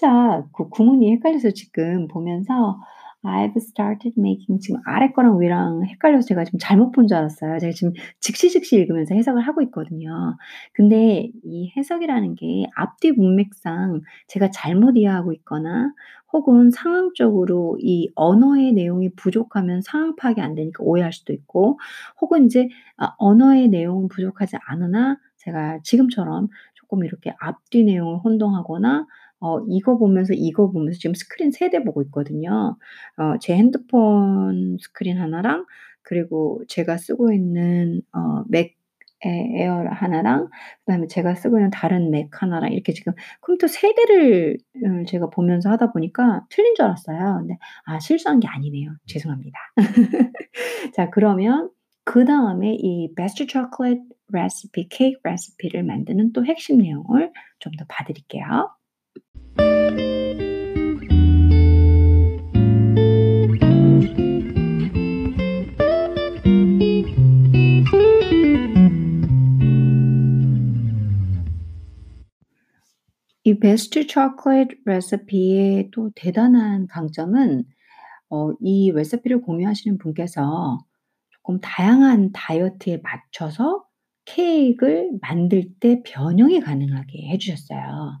[0.00, 2.78] 살짝 그 구문이 헷갈려서 지금 보면서
[3.22, 7.58] I've started making 지금 아래 거랑 위랑 헷갈려서 제가 지금 잘못 본 줄 알았어요.
[7.58, 10.36] 제가 지금 즉시 즉시 읽으면서 해석을 하고 있거든요.
[10.72, 15.92] 근데 이 해석이라는 게 앞뒤 문맥상 제가 잘못 이해하고 있거나
[16.32, 21.78] 혹은 상황적으로 이 언어의 내용이 부족하면 상황 파악이 안 되니까 오해할 수도 있고
[22.22, 29.06] 혹은 이제 아, 언어의 내용은 부족하지 않으나 제가 지금처럼 조금 이렇게 앞뒤 내용을 혼동하거나
[29.40, 32.76] 어 이거 보면서 이거 보면서 지금 스크린 세 대 보고 있거든요.
[33.18, 35.66] 어 제 핸드폰 스크린 하나랑
[36.02, 38.76] 그리고 제가 쓰고 있는 어 맥
[39.22, 40.48] 에어 하나랑
[40.86, 45.68] 그다음에 제가 쓰고 있는 다른 맥 하나랑 이렇게 지금 컴퓨터 세 대를 음, 제가 보면서
[45.70, 47.36] 하다 보니까 틀린 줄 알았어요.
[47.40, 48.92] 근데 아 실수한 게 아니네요.
[49.06, 49.58] 죄송합니다.
[50.94, 51.70] 자 그러면
[52.04, 54.00] 그 다음에 이 베스트 초콜릿
[54.32, 58.70] 레시피, 케이크 레시피를 만드는 또 핵심 내용을 좀 더 봐드릴게요.
[73.50, 77.64] 이 베스트 초콜릿 레시피의 또 대단한 강점은
[78.28, 80.78] 어, 이 레시피를 공유하시는 분께서
[81.30, 83.84] 조금 다양한 다이어트에 맞춰서
[84.24, 88.20] 케이크를 만들 때 변형이 가능하게 해 주셨어요.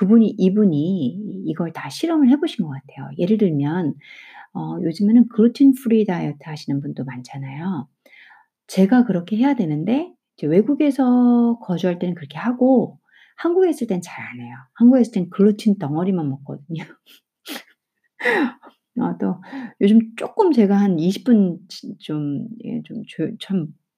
[0.00, 3.10] 그분이 이분이 이걸 다 실험을 해 보신 것 같아요.
[3.18, 3.94] 예를 들면
[4.54, 7.88] 어 요즘에는 gluten free 다이어트 하시는 분도 많잖아요.
[8.68, 12.98] 제가 그렇게 해야 되는데 외국에서 거주할 때는 그렇게 하고
[13.36, 14.54] 한국에 있을 땐 잘 안 해요.
[14.74, 16.84] 한국에 있을 땐 글루텐 덩어리만 먹거든요.
[18.98, 19.40] 아 또
[19.80, 21.58] 요즘 쪼끔 제가 한 20분
[21.98, 22.82] 좀예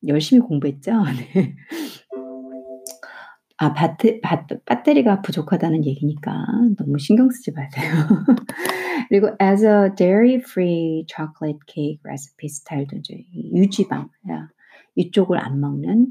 [0.09, 0.93] 열심히 공부했죠.
[1.35, 1.57] 네.
[3.63, 6.33] 아 바트 바 배터리가 부족하다는 얘기니까
[6.77, 7.93] 너무 신경 쓰지 마세요.
[9.09, 14.49] 그리고 as a dairy free chocolate cake recipe 스타일도 이제 이 유지방 야
[14.97, 16.09] 이쪽을 안 먹는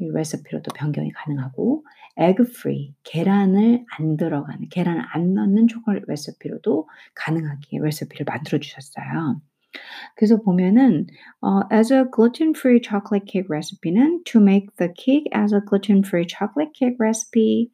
[0.00, 1.84] 어이 레시피로도 변경이 가능하고
[2.18, 9.40] egg free 계란을 안 들어가는 계란을 안 넣는 초콜릿 레시피로도 가능하게 레시피를 만들어 주셨어요.
[10.15, 11.07] 그래서 보면은
[11.41, 16.73] 어 as a gluten-free chocolate cake recipe는 to make the cake as a gluten-free chocolate
[16.73, 17.71] cake recipe.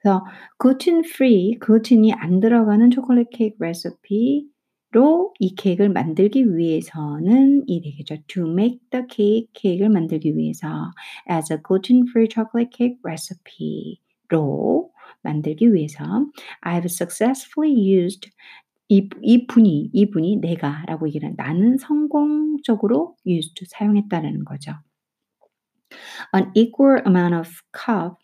[0.00, 0.24] 그래서
[0.58, 8.22] gluten free, 글루텐이 안 들어가는 초콜릿 케이크 레시피로 이 케이크를 만들기 위해서는 이 되겠죠.
[8.28, 10.92] To make the cake, 케이크를 만들기 위해서
[11.28, 14.90] as a gluten-free chocolate cake recipe로
[15.22, 16.04] 만들기 위해서
[16.62, 18.30] I've successfully used
[18.89, 24.73] 이, 이 분이, 이 분이 내가 라고 얘기를 한 나는 성공적으로 used 사용했다라는 거죠.
[26.33, 28.17] An equal amount of cup,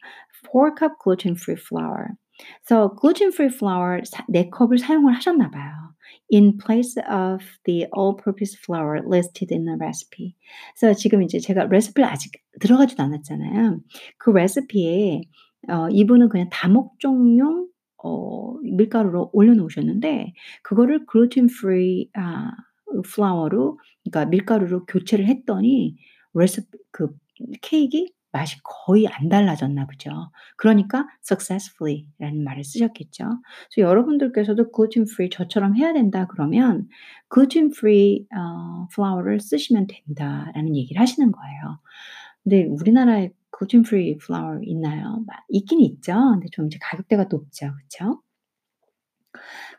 [0.43, 2.17] 4 cup gluten-free flour.
[2.63, 5.74] So gluten-free flour 4컵을 사용을 하셨나 봐요.
[6.32, 10.36] In place of the all-purpose flour listed in the recipe.
[10.78, 13.80] 그래서 지금 이제 제가 레시피를 아직 들어가지도 않았잖아요.
[14.17, 15.22] 그 레시피에
[15.67, 17.67] 어, 이분은 그냥 다목적용
[18.03, 20.33] 어 밀가루로 올려 놓으셨는데
[20.63, 22.51] 그거를 gluten free 아
[23.03, 25.95] flour로 그러니까 밀가루로 교체를 했더니
[26.33, 27.09] 레시피 그
[27.62, 30.12] 케이크 맛이 거의 안 달라졌나 보죠.
[30.55, 33.23] 그러니까 successfully라는 말을 쓰셨겠죠.
[33.73, 36.88] 그래서 여러분들께서도 gluten 저처럼 해야 된다 그러면
[37.33, 41.79] gluten free 어 flour를 쓰시면 된다라는 얘기를 하시는 거예요.
[42.43, 45.24] 근데 우리나라에 gluten free flour 있나요?
[45.50, 46.13] 있긴 있죠.
[46.13, 47.74] 근데 좀 이제 가격대가 높죠.
[47.76, 48.22] 그쵸?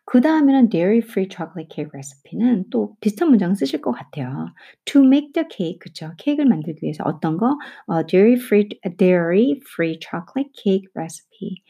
[0.04, 4.48] 그다음에는 dairy free chocolate cake recipe는 또 비슷한 문장 쓰실 것 같아요.
[4.86, 6.12] To make the cake 그쵸?
[6.18, 7.56] 케이크를 만들기 위해서 어떤 거?
[7.86, 11.62] 어, dairy free dairy free chocolate cake recipe.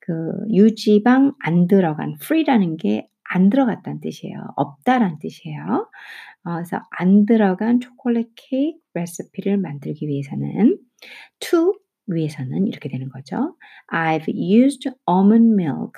[0.00, 0.12] 그
[0.52, 4.36] 유지방 안 들어간 free라는 게 안 들어갔다는 뜻이에요.
[4.56, 5.88] 없다라는 뜻이에요.
[6.44, 10.78] 어, 그래서 안 들어간 초콜릿 케이크 레시피를 만들기 위해서는
[11.40, 11.74] to
[12.06, 13.56] 위해서는 이렇게 되는 거죠.
[13.92, 15.92] I've used almond milk.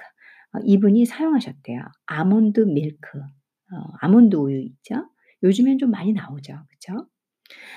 [0.52, 1.82] 어, 이분이 사용하셨대요.
[2.06, 3.18] 아몬드 밀크.
[3.18, 5.08] 어, 아몬드 우유 있죠?
[5.42, 6.54] 요즘엔 좀 많이 나오죠.
[6.68, 7.08] 그쵸?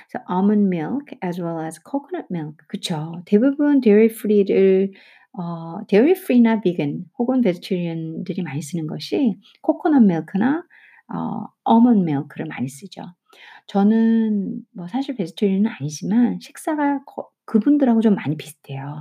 [0.09, 2.57] 그래서 almond milk as well as coconut milk.
[2.67, 3.21] 그쵸?
[3.25, 4.91] 대부분 dairy free를
[5.33, 10.63] 어, dairy free나 vegan 혹은 vegetarian들이 많이 쓰는 것이 coconut milk나
[11.13, 13.01] 어, almond milk를 많이 쓰죠.
[13.67, 18.99] 저는 뭐 사실 베지테리언은 아니지만 식사가 거, 그분들하고 좀 많이 비슷해요.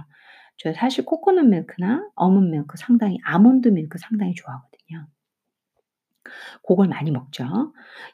[0.58, 5.06] 저 사실 코코넛 밀크나 어먼 밀크 상당히 아몬드 밀크 상당히 좋아하거든요.
[6.66, 7.72] 그걸 많이 먹죠.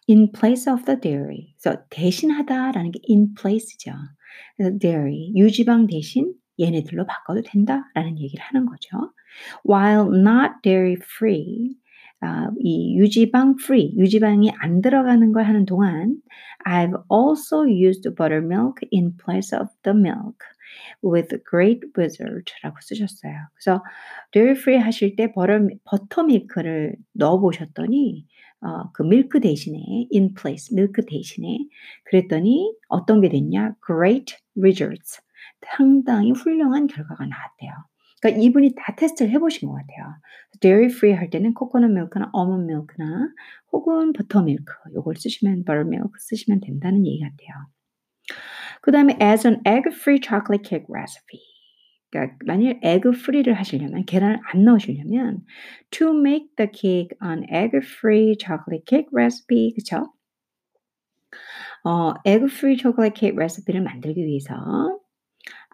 [0.09, 1.55] In place of the dairy.
[1.59, 3.93] 그래서 대신하다라는 게 in place죠.
[4.57, 9.13] 그래서 dairy 유지방 대신 얘네들로 바꿔도 된다라는 얘기를 하는 거죠.
[9.69, 11.84] While not dairy free, 아,
[12.59, 16.17] 이 유지방 free, 유지방이 안 들어가는 걸 하는 동안
[16.67, 20.39] I've also used buttermilk in place of the milk
[21.03, 23.35] with great result라고 쓰셨어요.
[23.55, 23.83] 그래서
[24.33, 28.27] dairy free 하실 때 버터, 버터밀크를 넣어 보셨더니
[28.61, 31.59] 어, 그 밀크 대신에 in place 밀크 대신에
[32.05, 33.75] 그랬더니 어떤 게 됐냐?
[33.85, 35.21] great results.
[35.61, 37.73] 상당히 훌륭한 결과가 나왔대요.
[38.25, 40.17] 그러니까 이분이 다 테스트를 해보신 것 같아요.
[40.61, 43.29] dairy free 할 때는 코코넛 밀크나 almond 밀크나
[43.71, 47.67] 혹은 버터 밀크 요걸 쓰시면 buttermilk 쓰시면 된다는 얘기 같아요.
[48.81, 51.41] 그 다음에 as an egg free chocolate cake recipe.
[52.11, 55.45] 그러니까 만일 egg free를 하시려면 계란을 안 넣으시려면
[55.91, 60.15] to make the cake on egg free chocolate cake recipe 그쵸?
[61.85, 64.55] 어, egg free chocolate cake 레시피를 만들기 위해서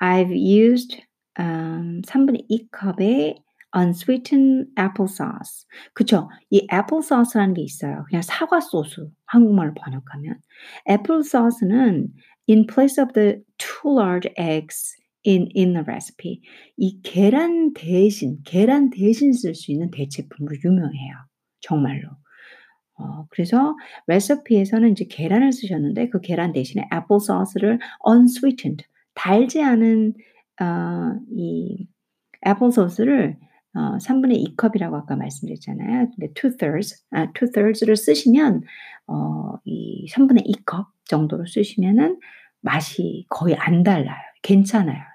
[0.01, 3.43] I've used um, 3분의 2컵의
[3.77, 5.67] unsweetened applesauce.
[5.95, 6.29] 그쵸?
[6.51, 8.05] 이 applesauce라는 게 있어요.
[8.09, 9.09] 그냥 사과 소스.
[9.27, 10.41] 한국말로 번역하면.
[10.89, 12.09] applesauce는
[12.49, 16.41] in place of the two large eggs in, in the recipe.
[16.77, 21.15] 이 계란 대신, 계란 대신 쓸 수 있는 대체품으로 유명해요.
[21.61, 22.09] 정말로.
[22.99, 23.77] 어, 그래서
[24.09, 30.15] 레시피에서는 이제 계란을 쓰셨는데 그 계란 대신에 소스를 unsweetened, 달지 않은
[30.61, 31.87] 어, 이
[32.47, 33.37] 애플 소스를
[33.75, 36.11] 어, 3분의 2컵이라고 아까 말씀드렸잖아요.
[36.11, 38.63] 근데 2thirds, 아, 2thirds를 쓰시면
[39.07, 42.19] 어, 이 3분의 2컵 정도로 쓰시면은
[42.61, 44.19] 맛이 거의 안 달라요.
[44.43, 45.11] 괜찮아요.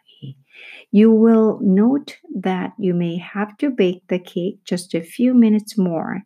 [0.92, 5.78] You will note that you may have to bake the cake just a few minutes
[5.78, 6.24] more.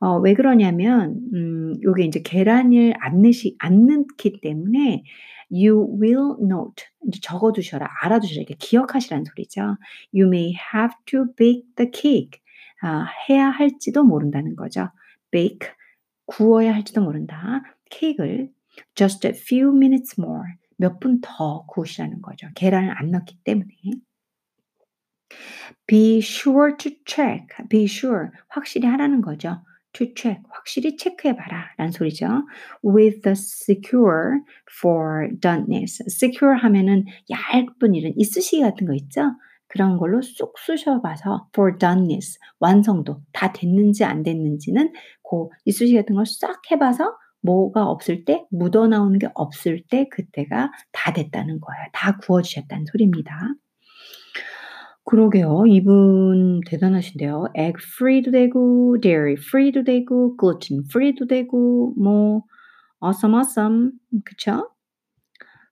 [0.00, 5.04] 어, 왜 그러냐면, 음, 요게 이제 계란을 안 넣시, 안 넣기 때문에
[5.50, 6.84] you will note.
[7.08, 9.76] 이제 적어 두셔라, 알아 두셔라, 이렇게 기억하시라는 소리죠.
[10.14, 12.40] You may have to bake the cake.
[12.82, 14.88] 아, 해야 할지도 모른다는 거죠.
[15.30, 15.68] bake,
[16.26, 17.62] 구워야 할지도 모른다.
[17.90, 18.50] 케이크를
[18.94, 20.42] just a few minutes more.
[20.76, 22.48] 몇 분 더 구우시라는 거죠.
[22.56, 23.70] 계란을 안 넣기 때문에.
[25.86, 27.46] Be sure to check.
[27.68, 28.28] Be sure.
[28.48, 29.62] 확실히 하라는 거죠.
[29.94, 30.42] To check.
[30.50, 31.70] 확실히 체크해봐라.
[31.78, 32.26] 라는 소리죠.
[32.84, 34.40] With the secure
[34.80, 36.02] for doneness.
[36.06, 39.22] secure 하면은 얇은 이런 이쑤시개 같은 거 있죠?
[39.68, 42.38] 그런 걸로 쏙 쑤셔봐서 for doneness.
[42.60, 43.22] 완성도.
[43.32, 44.92] 다 됐는지 안 됐는지는
[45.28, 51.12] 그 이쑤시개 같은 걸 싹 해봐서 뭐가 없을 때, 묻어나오는 게 없을 때 그때가 다
[51.12, 51.86] 됐다는 거예요.
[51.92, 53.54] 다 구워주셨다는 소리입니다.
[55.06, 55.64] 그러게요.
[55.66, 57.48] 이분 대단하신데요.
[57.56, 62.42] egg free도 되고, dairy free도 되고, gluten free도 되고, 뭐
[63.02, 63.92] awesome awesome.
[64.24, 64.70] 그쵸?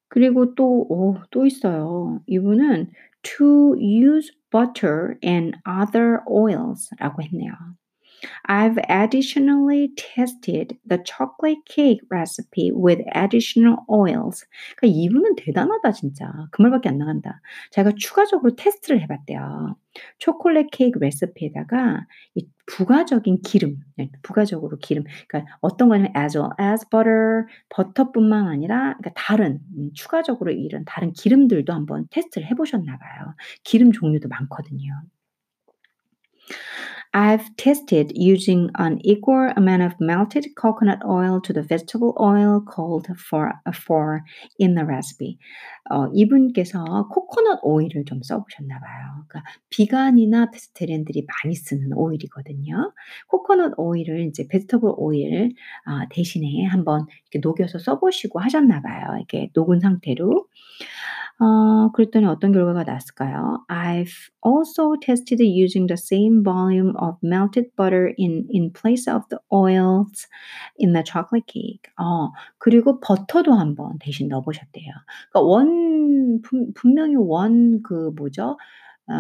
[0.08, 2.20] 그리고 또, 오, 또 있어요.
[2.26, 2.90] 이분은
[3.22, 7.52] to use butter and other oils 라고 했네요.
[8.48, 14.46] I've additionally tested the chocolate cake recipe with additional oils.
[14.76, 16.30] 그러니까 이분은 대단하다 진짜.
[16.50, 17.40] 그 말밖에 안 나간다.
[17.70, 19.76] 제가 추가적으로 테스트를 해봤대요.
[20.18, 25.04] 초콜릿 케이크 레시피에다가 이 부가적인 기름, 네, 부가적으로 기름.
[25.28, 31.12] 그러니까 어떤 거냐면 as well as butter, 버터뿐만 아니라 그러니까 다른 음, 추가적으로 이런 다른
[31.12, 33.34] 기름들도 한번 테스트를 해보셨나 봐요.
[33.64, 35.02] 기름 종류도 많거든요.
[37.14, 43.06] I've tested using an equal amount of melted coconut oil to the vegetable oil called
[43.18, 44.24] for, for
[44.58, 45.38] in the recipe.
[45.90, 49.24] 어, 이분께서 코코넛 오일을 좀 써보셨나 봐요.
[49.28, 52.92] 그러니까 비간이나 베스테리안들이 많이 쓰는 오일이거든요.
[53.26, 55.52] 코코넛 오일을 이제 베지터블 오일
[55.86, 59.16] 어, 대신에 한번 이렇게 녹여서 써보시고 하셨나 봐요.
[59.18, 60.46] 이렇게 녹은 상태로.
[61.40, 63.64] 어, 그랬더니 어떤 결과가 나왔을까요?
[63.68, 69.40] I've also tested using the same volume of melted butter in, in place of the
[69.52, 70.28] oils
[70.78, 71.90] in the chocolate cake.
[71.98, 74.92] 어, 그리고 버터도 한번 대신 넣어보셨대요.
[75.32, 76.40] 그러니까 원,
[76.74, 78.56] 분명히 원 그 뭐죠?
[79.08, 79.14] 어,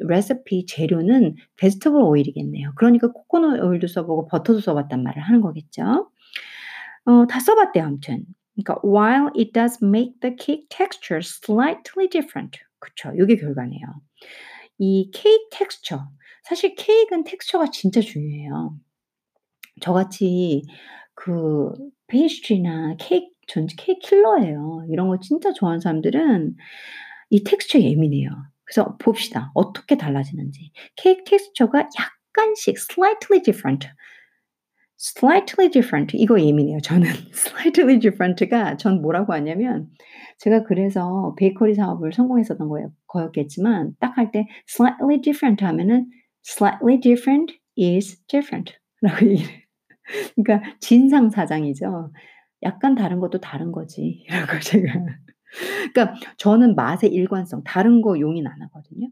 [0.00, 2.72] 레시피 재료는 베스터블 오일이겠네요.
[2.76, 6.10] 그러니까 코코넛 오일도 써보고 버터도 써봤단 말을 하는 거겠죠.
[7.06, 8.24] 어, 다 써봤대요, 아무튼.
[8.54, 12.58] 그러니까 while it does make the cake texture slightly different.
[12.78, 13.12] 그쵸.
[13.18, 13.80] 이게 결과네요.
[14.78, 16.08] 이 케이크 텍스처.
[16.44, 18.76] 사실 케이크는 텍스처가 진짜 중요해요.
[19.80, 20.62] 저같이
[21.14, 21.72] 그
[22.06, 24.86] 페이스트리나 케이크 전 케이크 킬러예요.
[24.90, 26.56] 이런 거 진짜 좋아하는 사람들은
[27.30, 28.30] 이 텍스처 예민해요.
[28.64, 29.50] 그래서 봅시다.
[29.54, 30.70] 어떻게 달라지는지.
[30.96, 33.86] 케이크 텍스처가 약간씩 slightly different.
[35.04, 36.80] Slightly different 이거 예민해요.
[36.80, 39.88] 저는 slightly different가 전 뭐라고 하냐면
[40.38, 42.90] 제가 그래서 베이커리 사업을 성공했었던 거예요.
[43.06, 46.08] 거였겠지만 딱 할 때 slightly different 하면은
[46.44, 49.52] slightly different is different라고 얘기를.
[50.36, 52.12] 그러니까 진상 사장이죠.
[52.62, 54.24] 약간 다른 것도 다른 거지.
[54.30, 54.86] 라고 제가.
[55.92, 59.08] 그러니까 저는 맛의 일관성 다른 거 용인 안 하거든요.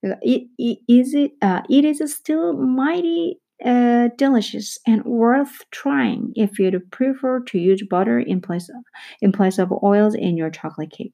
[0.00, 6.32] 그러니까 it, it, is it, uh, it is still mighty uh, delicious and worth trying
[6.34, 8.84] if you prefer to use butter in place of,
[9.20, 11.12] in place of oils in your chocolate cake.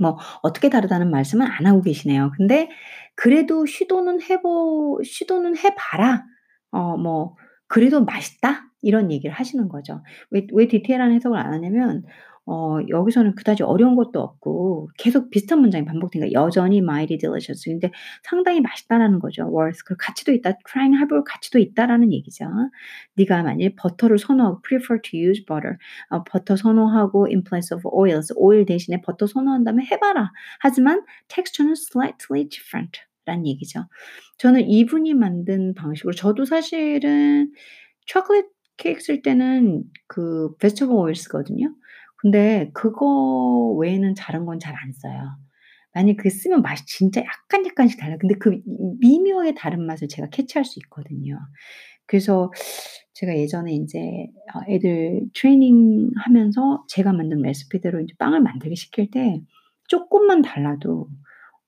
[0.00, 2.32] 뭐 어떻게 다르다는 말씀은 안 하고 계시네요.
[2.36, 2.68] 근데
[3.14, 6.24] 그래도 시도는 해보 시도는 해봐라.
[6.72, 7.36] 어 뭐
[7.68, 10.02] 그래도 맛있다 이런 얘기를 하시는 거죠.
[10.30, 12.02] 왜, 왜 디테일한 해석을 안 하냐면
[12.46, 17.64] 어 여기서는 그다지 어려운 것도 없고 계속 비슷한 문장이 반복되니까 여전히 mighty delicious.
[17.68, 17.90] 근데
[18.24, 19.44] 상당히 맛있다라는 거죠.
[19.44, 20.52] worth 그 가치도 있다.
[20.68, 22.46] trying 해볼 가치도 있다라는 얘기죠.
[23.16, 25.76] 네가 만일 버터를 선호하고 prefer to use butter.
[26.10, 28.32] 어 버터 선호하고 in place of oils.
[28.36, 30.32] 오일 대신에 버터 선호한다면 해 봐라.
[30.60, 33.86] 하지만 texture는 slightly different 라는 얘기죠.
[34.38, 37.52] 저는 이분이 만든 방식으로 저도 사실은
[38.06, 40.50] 초콜릿 케이크 쓸 때는 그
[40.90, 41.72] oil 쓰거든요.
[42.22, 45.36] 근데 그거 외에는 다른 건 잘 안 써요.
[45.94, 48.18] 만약 그 쓰면 맛이 진짜 약간 약간씩 달라요.
[48.20, 48.60] 근데 그
[49.00, 51.38] 미묘하게 다른 맛을 제가 캐치할 수 있거든요.
[52.06, 52.50] 그래서
[53.14, 53.98] 제가 예전에 인제
[54.54, 59.40] 어 애들 트레이닝 하면서 제가 만든 레시피대로 인제 빵을 만들기 시킬 때
[59.88, 61.08] 쪼끔만 달라도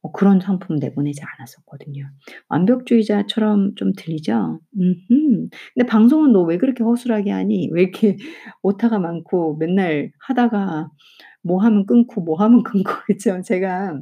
[0.04, 2.04] 어 그런 상품 내보내지 않았었거든요.
[2.50, 4.60] 완벽주의자처럼 좀 들리죠?
[4.78, 5.48] 음흠.
[5.74, 7.70] 근데 방송은 "너 왜 그렇게 허술하게 하니?
[7.72, 8.16] 왜 이렇게
[8.62, 10.90] 오타가 많고 맨날 하다가
[11.42, 13.40] 뭐 하면 끊고 뭐 하면 끊고." 그쵸?
[13.42, 14.00] 제가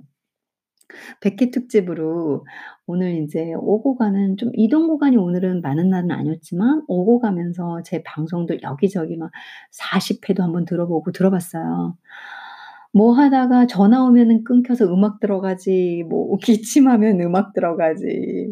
[1.20, 2.46] 100회 특집으로
[2.86, 8.62] 오늘 인제 오고 가는 좀 이동 구간이 오늘은 많은 날은 아니었지만 오고 가면서 제 방송들
[8.62, 9.30] 여기저기 막
[9.70, 11.96] 40 회도 한번 들어보고 들어봤어요.
[12.94, 18.04] 뭐 하다가 전화 오면은 끊겨서 음악 들어가지 뭐 기침하면 음악 들어가지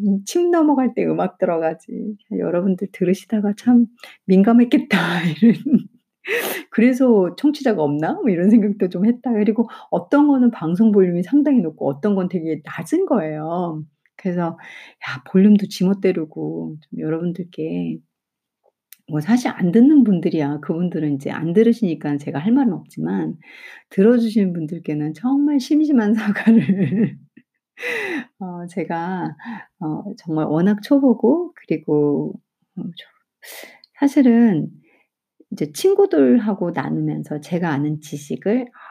[0.07, 2.16] 음침 넘어갈 때 음악 들어가지.
[2.38, 3.86] 여러분들 들으시다가 '참
[4.26, 4.99] 민감했겠다.'
[5.43, 5.55] 이런
[6.70, 11.88] '그래서 청취자가 없나?' 뭐 이런 생각도 좀 했다가 그리고 어떤 거는 방송 볼륨이 상당히 높고
[11.88, 13.84] 어떤 건 되게 낮은 거예요.
[14.16, 17.99] 그래서 야 볼륨도 지멋대로고 좀 여러분들께
[19.11, 20.61] 뭐 사실 안 듣는 분들이야.
[20.61, 23.36] 그분들은 인제 안 들으시니까 제가 할 말은 없지만
[23.90, 27.18] 들어 주시는 분들께는 정말 심심한 사과를
[28.40, 29.36] 어 제가
[29.80, 32.34] 어 정말 워낙 초보고 그리고
[32.76, 33.06] 어저
[33.98, 34.68] 사실은
[35.52, 38.89] 이제 친구들하고 나누면서 제가 아는 지식을 아 이제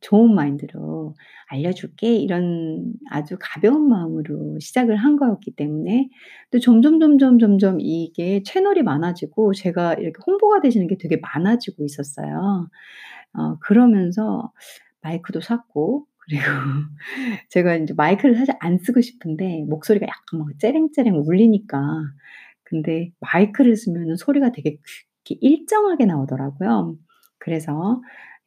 [0.00, 1.14] 좋은 마인드로
[1.48, 6.08] 알려줄게 이런 아주 가벼운 마음으로 시작을 한 거였기 때문에
[6.50, 12.68] 또 점점, 점점, 점점 이게 채널이 많아지고 제가 이렇게 홍보가 되시는 게 되게 많아지고 있었어요.
[13.34, 14.52] 어 그러면서
[15.02, 16.44] 마이크도 샀고 그리고
[17.50, 21.78] 제가 인제 마이크를 사실 안 쓰고 싶은데 목소리가 약간 막 째랭째랭 울리니까
[22.64, 24.78] 근데 마이크를 쓰면은 소리가 되게
[25.28, 26.96] 일정하게 나오더라고요.
[27.38, 28.00] 그래서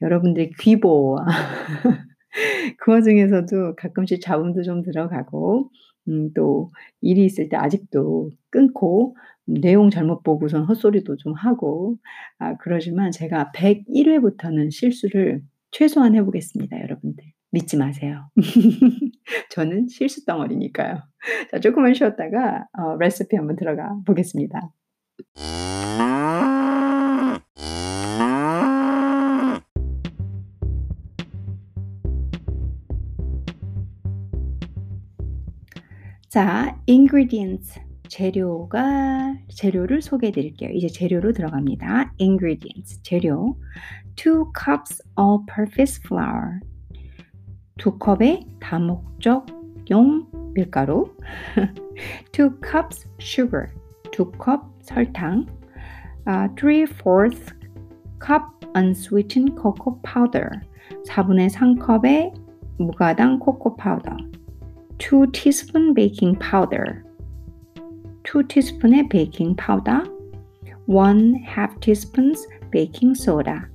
[0.04, 1.26] 여러분들의 귀 보호와
[2.80, 5.70] 그 와중에서도 가끔씩 잡음도 좀 들어가고
[6.10, 11.97] 음 또 일이 있을 때 아직도 끊고 내용 잘못 보고선 헛소리도 좀 하고
[12.39, 15.41] 아 그러지만 제가 101 회부터는 실수를
[15.72, 17.24] 최소한 해 보겠습니다 여러분들.
[17.51, 18.30] 믿지 마세요.
[19.51, 21.04] 저는 실수 덩어리니까요.
[21.51, 24.72] 자 조금만 쉬었다가 어 레시피 한번 들어가 보겠습니다.
[36.34, 40.72] 자 ingredients 재료가 재료를 소개해 드릴게요.
[40.72, 42.16] 이제 재료로 들어갑니다.
[42.20, 43.56] ingredients 재료
[44.16, 46.60] 2 cups all-purpose flour
[47.78, 50.26] 2 컵의 다목적용
[50.56, 51.16] 밀가루
[52.32, 53.68] 2 cups sugar
[54.12, 55.46] 2컵 설탕
[56.26, 57.54] 아3/4
[58.26, 58.44] cup
[58.76, 60.50] unsweetened cocoa powder
[61.06, 62.34] 4분의 3 컵의
[62.80, 64.18] 무가당 코코 파우더
[64.99, 67.03] 2 teaspoon baking powder
[68.25, 70.03] 2 teaspoon의 베이킹 파우더
[70.87, 73.69] 1 half teaspoons 베이킹 소다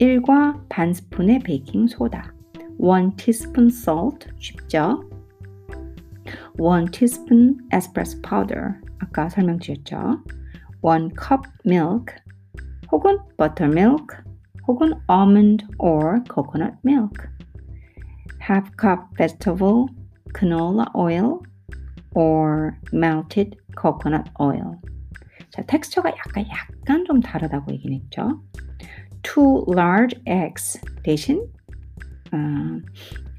[0.00, 2.32] 1과 반 스푼의 베이킹 소다
[2.78, 5.04] 1 teaspoon salt 쉽죠?
[6.58, 10.22] 1 teaspoon espresso powder 아까 설명드렸죠?
[10.82, 12.14] 1 cup milk
[12.90, 14.06] 혹은 buttermilk
[14.66, 17.28] 혹은 almond or coconut milk
[18.40, 19.86] half cup vegetable
[20.33, 21.41] Canola oil
[22.15, 24.79] or melted coconut oil.
[25.51, 28.41] 자, 텍스처가 약간 약간 좀 다르다고 얘기는 했죠.
[29.23, 31.47] two large eggs 대신
[32.31, 32.37] 어,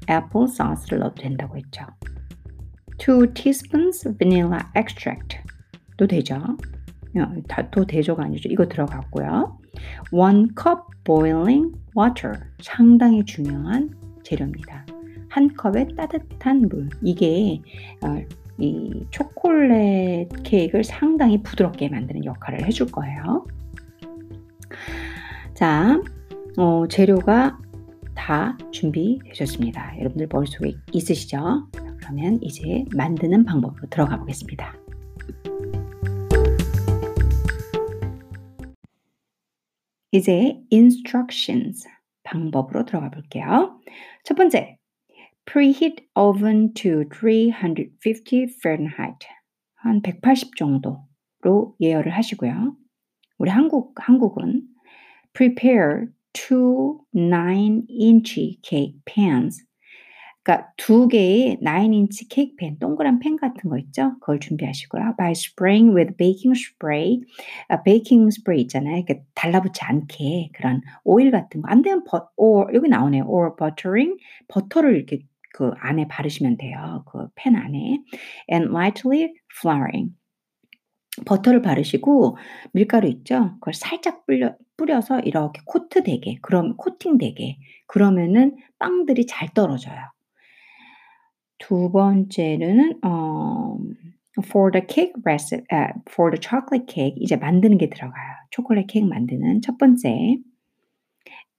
[0.09, 1.85] apple sauce를 넣어도 된다고 했죠.
[2.97, 6.57] two teaspoons vanilla extract도 되죠.
[7.71, 8.49] 또 대조가 아니죠.
[8.49, 9.57] 이거 들어갔고요.
[10.11, 13.89] one cup boiling water 상당히 중요한
[14.23, 14.85] 재료입니다.
[15.29, 16.89] 한 컵의 따뜻한 물.
[17.01, 17.61] 이게
[18.03, 18.21] 어,
[18.57, 23.45] 이 초콜릿 케이크를 상당히 부드럽게 만드는 역할을 해줄 거예요.
[25.53, 26.01] 자,
[26.57, 27.57] 어, 재료가
[28.15, 29.97] 다 준비되셨습니다.
[29.99, 31.69] 여러분들 머릿속에 있으시죠?
[31.99, 34.75] 그러면 이제 만드는 방법으로 들어가 보겠습니다.
[40.11, 41.87] 이제 instructions
[42.23, 43.79] 방법으로 들어가 볼게요.
[44.23, 44.78] 첫 번째,
[45.49, 49.25] preheat oven to 350 Fahrenheit.
[49.73, 52.75] 한 180 정도로 예열을 하시고요.
[53.39, 54.61] 우리 한국, 한국은
[55.33, 59.65] prepare two 9-inch cake pans.
[60.43, 64.17] 그러니까 두 개의 9인치 케이크 팬, 동그란 팬 같은 거 있죠?
[64.19, 65.15] 그걸 준비하시고요.
[65.17, 67.21] By spraying with baking spray,
[67.67, 68.97] 아, 베이킹 스프레이 있잖아요.
[68.97, 71.67] 이렇게 달라붙지 않게 그런 오일 같은 거.
[71.69, 73.25] 안 되면 버, or 여기 나오네요.
[73.27, 75.19] or buttering, 버터를 이렇게
[75.53, 77.03] 그 안에 바르시면 돼요.
[77.07, 78.03] 그 팬 안에.
[78.51, 80.13] And lightly flouring.
[81.25, 82.37] 버터를 바르시고
[82.73, 83.55] 밀가루 있죠?
[83.55, 87.57] 그걸 살짝 뿌려, 뿌려서 이렇게 코트 되게, 그럼 코팅 되게.
[87.87, 89.97] 그러면은 빵들이 잘 떨어져요.
[91.57, 93.77] 두 번째는 어
[94.45, 98.35] for the cake recipe, 아, for the chocolate cake 이제 만드는 게 들어가요.
[98.51, 100.37] 초콜릿 케이크 만드는 첫 번째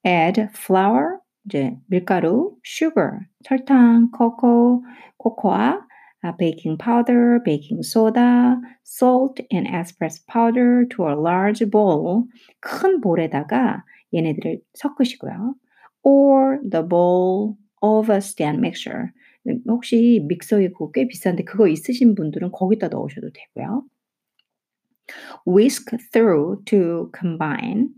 [0.06, 4.84] add flour 이제 밀가루, sugar, 설탕, 코코,
[5.18, 5.86] 코코아,
[6.22, 12.24] 아, baking powder, baking soda, salt and espresso powder to a large bowl
[12.60, 15.54] 큰 볼에다가 얘네들을 섞으시고요.
[16.02, 19.12] or the bowl of a stand mixture
[19.66, 23.84] 혹시 믹서기 그거 꽤 비싼데 그거 있으신 분들은 거기다 넣으셔도 되고요.
[25.46, 27.88] Whisk through to combine.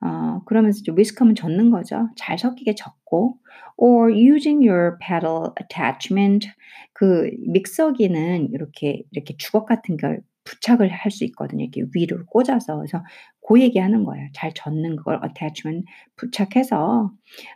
[0.00, 2.08] 어, 그러면서 이제 whisk하면 젓는 거죠.
[2.16, 3.38] 잘 섞이게 젓고
[3.76, 6.48] or using your pedal attachment
[6.92, 11.64] 그 믹서기는 이렇게 이렇게 주걱 같은 걸 부착을 할 수 있거든요.
[11.64, 13.02] 이렇게 위로 꽂아서 그래서
[13.46, 14.26] 그 얘기하는 거예요.
[14.32, 15.86] 잘 젓는 걸 attachment
[16.16, 17.10] 부착해서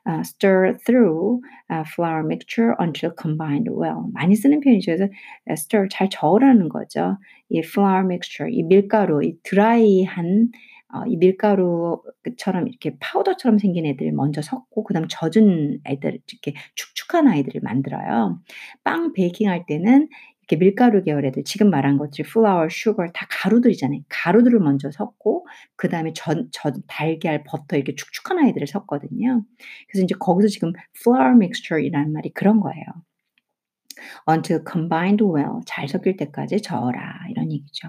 [0.08, 4.10] uh, stir through uh, flour mixture until combined well.
[4.12, 4.92] 많이 쓰는 표현이죠.
[4.96, 5.12] 그래서
[5.48, 7.18] stir 잘 저으라는 거죠.
[7.48, 10.50] 이 flour mixture, 이 밀가루, 이 dry한
[10.92, 17.60] 어, 이 밀가루처럼 이렇게 파우더처럼 생긴 애들 먼저 섞고 그다음 젖은 애들 이렇게 축축한 아이들을
[17.62, 18.40] 만들어요.
[18.82, 20.08] 빵 베이킹 할 때는
[20.50, 24.00] 이렇게 밀가루 계열 애들 지금 말한 것들이 flour, sugar 다 가루들이잖아요.
[24.08, 25.46] 가루들을 먼저 섞고
[25.76, 29.44] 그 다음에 전, 전 달걀, 버터 이렇게 축축한 아이들을 섞거든요.
[29.88, 32.84] 그래서 이제 거기서 지금 flour mixture이라는 말이 그런 거예요.
[34.28, 37.88] until combined well 잘 섞일 때까지 저어라 이런 얘기죠.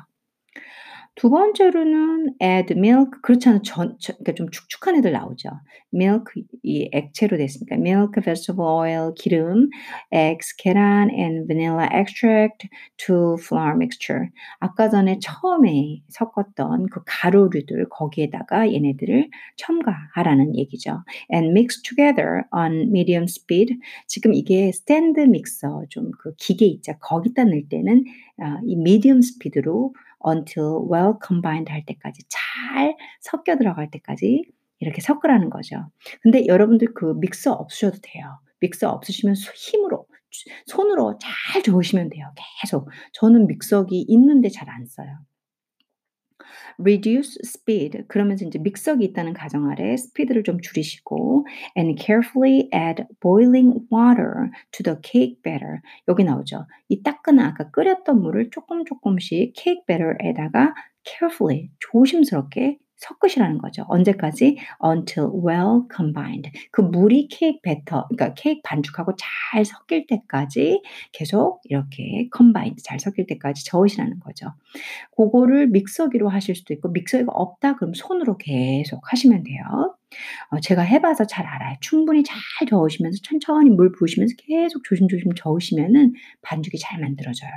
[1.15, 5.49] 두 번째로는 add milk 그렇지 않은 전, 전 그러니까 좀 축축한 애들 나오죠.
[5.93, 9.69] milk 이 액체로 됐으니까 milk, vegetable oil, 기름,
[10.13, 14.29] eggs, 계란 and vanilla extract to flour mixture.
[14.59, 21.03] 아까 전에 처음에 섞었던 그 가루류들 거기에다가 얘네들을 첨가하라는 얘기죠.
[21.33, 23.77] and mix together on medium speed.
[24.07, 26.93] 지금 이게 스탠드 믹서 좀 그 기계 있죠.
[26.99, 28.03] 거기다 넣을 때는
[28.37, 29.93] 어, 이 medium speed로
[30.25, 34.43] until well combined 할 때까지 잘 섞여 들어갈 때까지
[34.79, 35.89] 이렇게 섞으라는 거죠.
[36.21, 38.39] 근데 여러분들 그 믹서 없으셔도 돼요.
[38.59, 40.07] 믹서 없으시면 힘으로
[40.65, 42.31] 손으로 잘 저으시면 돼요.
[42.61, 42.89] 계속.
[43.13, 45.19] 저는 믹서기 있는데 잘 안 써요.
[46.79, 51.45] Reduce speed 그러면서 이제 믹서기 있다는 가정 아래 스피드를 좀 줄이시고
[51.77, 56.65] and carefully add boiling water to the cake batter 여기 나오죠.
[56.89, 60.73] 이 따끈한 아까 끓였던 물을 조금 조금씩 케이크 배터에다가
[61.03, 63.85] carefully 조심스럽게 섞으시라는 거죠.
[63.87, 64.57] 언제까지?
[64.83, 66.51] until well combined.
[66.71, 70.81] 그 물이 케이크 배터, 그러니까 케이크 반죽하고 잘 섞일 때까지
[71.11, 74.53] 계속 이렇게 combined, 잘 섞일 때까지 저으시라는 거죠.
[75.15, 77.75] 그거를 믹서기로 하실 수도 있고, 믹서기가 없다?
[77.75, 79.95] 그럼 손으로 계속 하시면 돼요.
[80.51, 81.75] 어, 제가 해봐서 잘 알아요.
[81.79, 82.37] 충분히 잘
[82.69, 87.51] 저으시면서 천천히 물 부으시면서 계속 조심조심 저으시면은 반죽이 잘 만들어져요.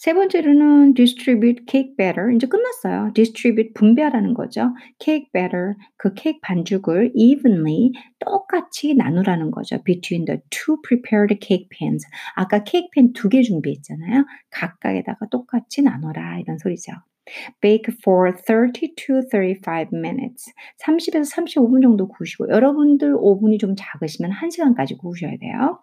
[0.00, 2.34] 세 번째로는 distribute cake batter.
[2.34, 3.12] 이제 끝났어요.
[3.12, 4.72] distribute 분배하라는 거죠.
[4.98, 9.76] cake batter 그 케이크 반죽을 evenly 똑같이 나누라는 거죠.
[9.84, 12.06] between the two prepared cake pans.
[12.34, 14.24] 아까 케이크 팬 두 개 준비했잖아요.
[14.48, 16.92] 각각에다가 똑같이 나눠라 이런 소리죠.
[17.60, 20.50] bake for 30 to 35 minutes.
[20.82, 25.82] 30에서 35분 정도 구우시고 여러분들 오븐이 좀 작으시면 1시간까지 구우셔야 돼요.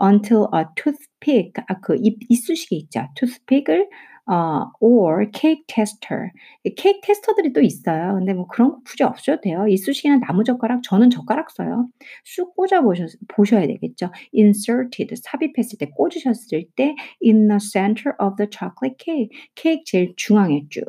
[0.00, 3.08] Until a toothpick 아, 그 입, 이쑤시개 있죠.
[3.14, 3.88] toothpick을
[4.30, 6.30] 어, or cake tester.
[6.76, 8.12] 케이크 테스터들이 또 있어요.
[8.12, 9.66] 근데 뭐 그런 거 굳이 없어도 돼요.
[9.66, 11.88] 이쑤시개나 나무 젓가락, 저는 젓가락 써요.
[12.24, 14.10] 쑥 꽂아 보셔, 보셔야 되겠죠.
[14.34, 16.94] inserted, 삽입했을 때, 꽂으셨을 때
[17.24, 19.30] in the center of the chocolate cake.
[19.54, 20.84] 케이크 제일 중앙에 쭉.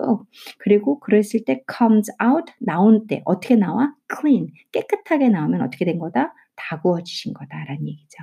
[0.57, 3.93] 그리고 그랬을 때 comes out, 나온 때 어떻게 나와?
[4.13, 6.33] clean, 깨끗하게 나오면 어떻게 된 거다?
[6.57, 8.17] 다 구워지신 거다라는 얘기죠.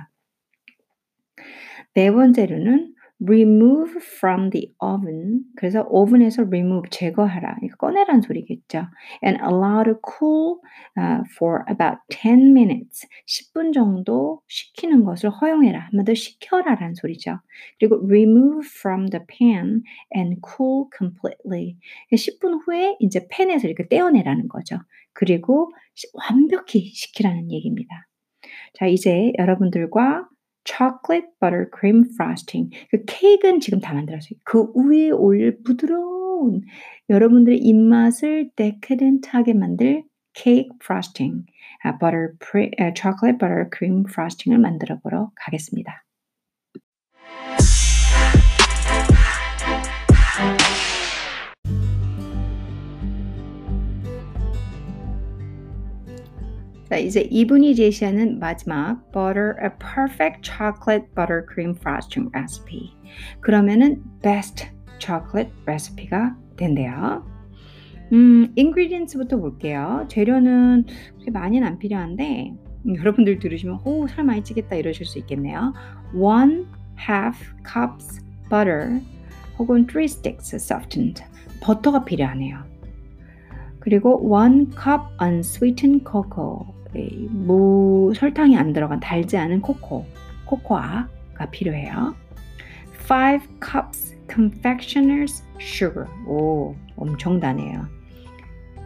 [1.97, 5.41] 네 번째로는 remove from the oven.
[5.55, 7.55] 그래서 오븐에서 remove 제거하라.
[7.79, 8.85] 꺼내란 소리겠죠.
[9.25, 10.59] And allow to cool
[10.95, 13.07] uh, for about 10 minutes.
[13.25, 15.89] 10분 정도 식히는 것을 허용해라.
[15.89, 17.39] 한마디로 식혀라라는 소리죠.
[17.79, 19.81] 그리고 remove from the pan
[20.15, 21.77] and cool completely.
[22.13, 24.77] 10분 후에 이제 팬에서 이렇게 떼어내라는 거죠.
[25.13, 25.71] 그리고
[26.13, 28.07] 완벽히 식히라는 얘기입니다.
[28.75, 30.27] 자, 이제 여러분들과
[30.67, 32.69] chocolate butter cream frosting.
[32.91, 34.37] 그 케이크는 지금 다 만들었어요.
[34.43, 36.61] 그 위에 올릴 부드러운
[37.09, 40.03] 여러분들의 입맛을 데카덴트하게 만들
[40.33, 41.45] 케이크 프로스팅,
[41.83, 46.03] 아, 아, chocolate butter cream frosting을 만들어 보러 가겠습니다.
[56.89, 62.95] 자, 이제 이분이 제시하는 마지막 butter a perfect chocolate buttercream frosting recipe.
[63.41, 64.67] 그러면은 best
[64.97, 67.25] chocolate recipe가 된대요.
[68.13, 70.05] 음, ingredients부터 볼게요.
[70.07, 70.85] 재료는
[71.29, 72.53] 많이는 안 필요한데
[72.85, 75.73] 음, 여러분들 들으시면 오, 살 많이 찌겠다 이러실 수 있겠네요.
[76.15, 76.67] one
[76.97, 79.01] half cups butter
[79.59, 81.21] 혹은 three sticks softened
[81.59, 82.63] 버터가 필요하네요.
[83.81, 86.76] 그리고 one cup unsweetened cocoa
[87.29, 90.05] 무 설탕이 안 들어간 달지 않은 코코,
[90.45, 92.15] 코코아가 필요해요.
[93.09, 96.07] 5 cups confectioner's sugar.
[96.25, 97.87] 오, 엄청 다네요.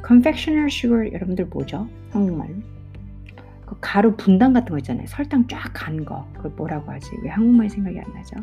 [0.05, 1.87] confectioner sugar 여러분들 뭐죠?
[2.11, 2.55] 한국말로?
[3.65, 5.07] 그 가루 분당 같은 거 있잖아요.
[5.07, 6.27] 설탕 쫙 간 거.
[6.35, 7.09] 그걸 뭐라고 하지?
[7.23, 8.35] 왜 한국말 생각이 안 나죠?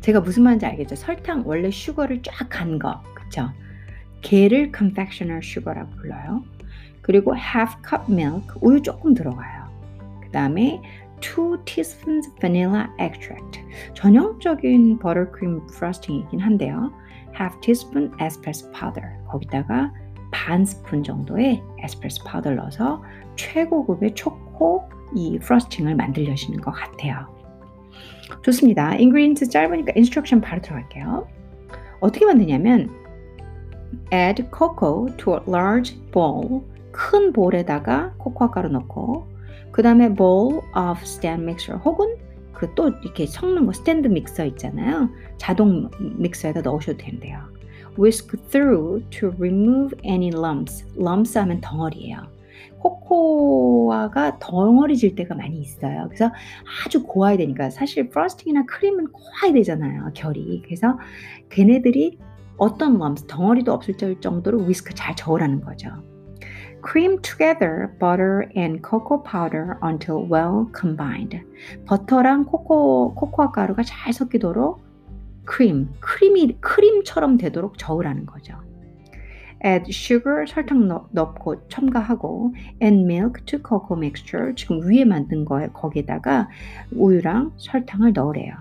[0.00, 0.96] 제가 무슨 말인지 알겠죠?
[0.96, 3.02] 설탕 원래 슈거를 쫙 간 거.
[3.14, 3.50] 그쵸?
[4.22, 6.44] 걔를 confectioner sugar라고 불러요.
[7.10, 9.64] 그리고 half cup milk, 우유 조금 들어가요.
[10.22, 10.80] 그 다음에
[11.20, 13.60] 2 teaspoons vanilla extract.
[13.94, 16.92] 전형적인 버터크림 프로스팅이긴 한데요.
[17.34, 19.10] half teaspoon espresso powder.
[19.26, 19.92] 거기다가
[20.30, 23.02] 반 스푼 정도의 에스프레소 파우더를 넣어서
[23.34, 27.26] 최고급의 초코 이 프로스팅을 만들려시는 것 같아요.
[28.42, 28.90] 좋습니다.
[28.92, 31.26] ingredients 짧으니까 instruction 바로 들어갈게요.
[31.98, 32.88] 어떻게 만드냐면
[34.12, 36.62] add cocoa to a large bowl
[37.00, 39.26] 큰 볼에다가 코코아 가루 넣고
[39.72, 42.16] 그 다음에 bowl of stand mixer 혹은
[42.60, 45.08] 그 또 이렇게 섞는 거 스탠드 믹서 있잖아요.
[45.38, 45.88] 자동
[46.18, 47.38] 믹서에다 넣으셔도 된대요.
[47.98, 50.86] Whisk through to remove any lumps.
[50.98, 52.18] lumps 하면 덩어리예요.
[52.80, 56.04] 코코아가 덩어리질 때가 많이 있어요.
[56.06, 56.30] 그래서
[56.84, 60.10] 아주 고와야 되니까 사실 프로스팅이나 크림은 고와야 되잖아요.
[60.14, 60.62] 결이.
[60.64, 60.98] 그래서
[61.48, 62.18] 걔네들이
[62.58, 66.09] 어떤 lumps 덩어리도 없을 정도로 위스크 잘 저으라는 거죠.
[66.82, 71.40] Cream together butter and cocoa powder until well combined.
[71.86, 74.80] 버터랑 코코 코코아 가루가 잘 섞이도록
[75.44, 78.54] 크림, 크림이 크림처럼 되도록 저으라는 거죠.
[79.62, 85.68] Add sugar 설탕 넣, 넣고 첨가하고 and milk to cocoa mixture 지금 위에 만든 거에
[85.74, 86.48] 거기다가
[86.92, 88.54] 우유랑 설탕을 넣으래요.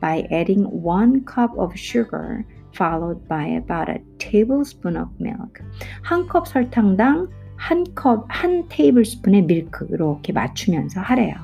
[0.00, 2.44] By adding one cup of sugar
[2.76, 5.64] followed by about a tablespoon of milk.
[6.02, 11.34] 한 컵 설탕당 한 컵, 한 테이블 스푼의 밀크 이렇게 맞추면서 하래요.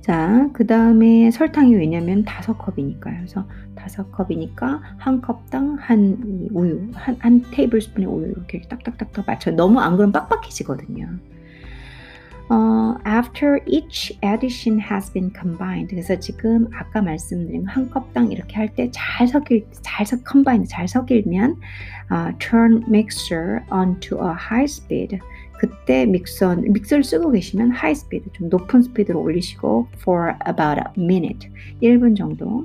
[0.00, 3.16] 자, 그 다음에 설탕이 왜냐면 다섯 컵이니까요.
[3.18, 9.50] 그래서 다섯 컵이니까 한 컵당 한 우유, 한, 한 테이블 스푼의 우유 이렇게 딱딱딱딱 맞춰.
[9.50, 11.08] 너무 안 그러면 빡빡해지거든요.
[12.50, 15.88] 어, after each addition has been combined.
[15.90, 20.88] 그래서 지금 아까 말씀드린 한 컵당 이렇게 할 때 잘 섞일, 잘 섞, combine, 잘
[20.88, 21.56] 섞이면
[22.10, 25.18] uh, turn mixer onto a high speed.
[25.58, 31.50] 그때 믹서, 믹서를 쓰고 계시면 high speed, 좀 높은 스피드로 올리시고 for about a minute,
[31.82, 32.62] 1분 정도.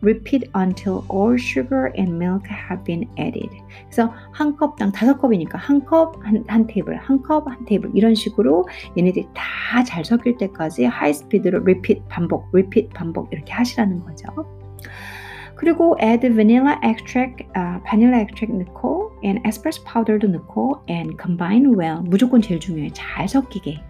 [0.00, 3.50] Repeat until all sugar and milk have been added.
[3.90, 8.14] 그래서 한 컵당 다섯 컵이니까 한 컵, 한, 한 테이블, 한 컵, 한 테이블 이런
[8.14, 14.26] 식으로 얘네들이 다 잘 섞일 때까지 high speed로 repeat 반복, repeat 반복 이렇게 하시라는 거죠.
[15.56, 22.02] 그리고 add vanilla extract, 아, vanilla extract 넣고 and espresso powder도 넣고 and combine well.
[22.04, 22.90] 무조건 제일 중요해.
[22.92, 23.80] 잘 섞이게.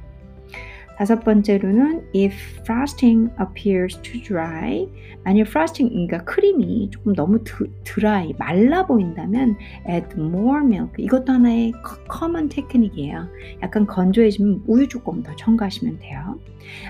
[0.99, 4.89] 다섯 번째로는 if frosting appears too dry
[5.23, 9.57] 만약 frosting 그러니까 크림이 조금 너무 d, dry 말라 보인다면
[9.89, 11.73] add more milk 이것도 하나의
[12.11, 13.29] common 테크닉이에요.
[13.63, 16.41] 약간 건조해지면 우유 조금 더 첨가하시면 돼요.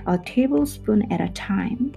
[0.08, 1.92] A tablespoon at a time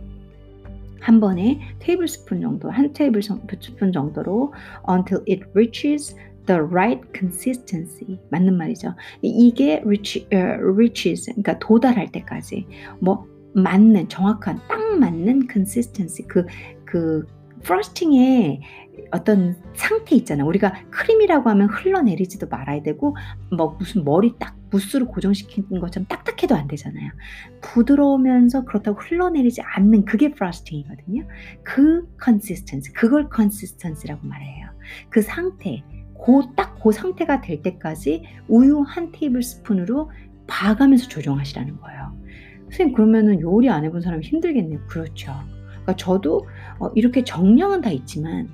[1.00, 4.54] 한 번에 테이블 스푼 정도, 한 테이블 스푼 정도로
[4.88, 6.16] until it reaches
[6.46, 8.96] the right consistency 맞는 말이죠.
[9.22, 12.68] 이게 reach, uh, reaches 그러니까 도달할 때까지
[13.00, 17.28] 뭐 맞는 정확한 딱 맞는 consistency 그그
[17.64, 18.62] 프로스팅의
[19.12, 20.46] 어떤 상태 있잖아.
[20.46, 23.16] 우리가 크림이라고 하면 흘러내리지도 말아야 되고
[23.56, 27.12] 뭐 무슨 머리 딱 무스로 고정시키는 것처럼 딱딱해도 안 되잖아요.
[27.62, 31.28] 부드러우면서 그렇다고 흘러내리지 않는 그게 frosting이거든요.
[31.64, 34.68] 그 consistence, 그걸 consistence라고 말해요.
[35.10, 35.84] 그 상태,
[36.56, 40.12] 딱 그 그 상태가 될 때까지 우유 한 tablespoon으로
[40.48, 42.18] 봐가면서 조정하시라는 거예요.
[42.64, 44.80] 선생님 그러면은 요리 안 해본 사람이 힘들겠네요.
[44.88, 45.34] 그렇죠.
[45.68, 46.48] 그러니까 저도
[46.80, 48.50] 어, 이렇게 정량은 다 있지만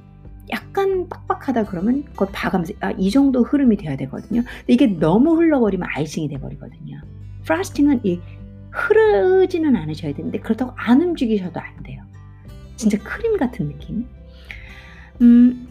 [0.50, 4.44] 약간 빡빡하다 그러면 그걸 봐가면서 아, 이 정도 흐름이 돼야 되거든요.
[4.68, 7.02] 이게 너무 흘러버리면 아이싱이 돼버리거든요.
[7.46, 8.20] 프라스팅은 이
[8.72, 12.04] 흐르지는 않으셔야 되는데 그렇다고 안 움직이셔도 안 돼요.
[12.76, 14.06] 진짜 크림 같은 느낌.
[15.22, 15.68] 음,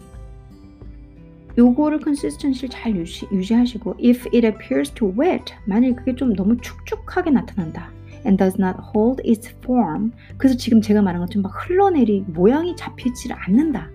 [1.57, 7.31] 요거를 컨시스턴시를 잘 유지, 유지하시고 if it appears too wet 만일 그게 좀 너무 축축하게
[7.31, 7.91] 나타난다
[8.25, 13.31] and does not hold its form 그래서 지금 제가 말한 것처럼 막 흘러내리 모양이 잡히지
[13.33, 13.89] 않는다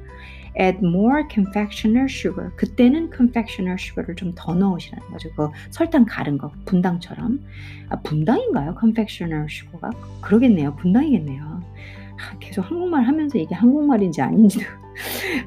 [0.60, 2.50] add more confectioner sugar.
[2.56, 5.30] 그때는 confectioner sugar를 좀 더 넣으시라는 거죠.
[5.34, 7.40] 그 설탕 가른 거 분당처럼.
[7.88, 8.76] 아, 분당인가요?
[8.78, 9.90] confectioner sugar가?
[10.20, 10.74] 그러겠네요.
[10.76, 11.62] 분당이겠네요.
[12.18, 14.64] 아, 계속 한국말 하면서 이게 한국말인지 아닌지도.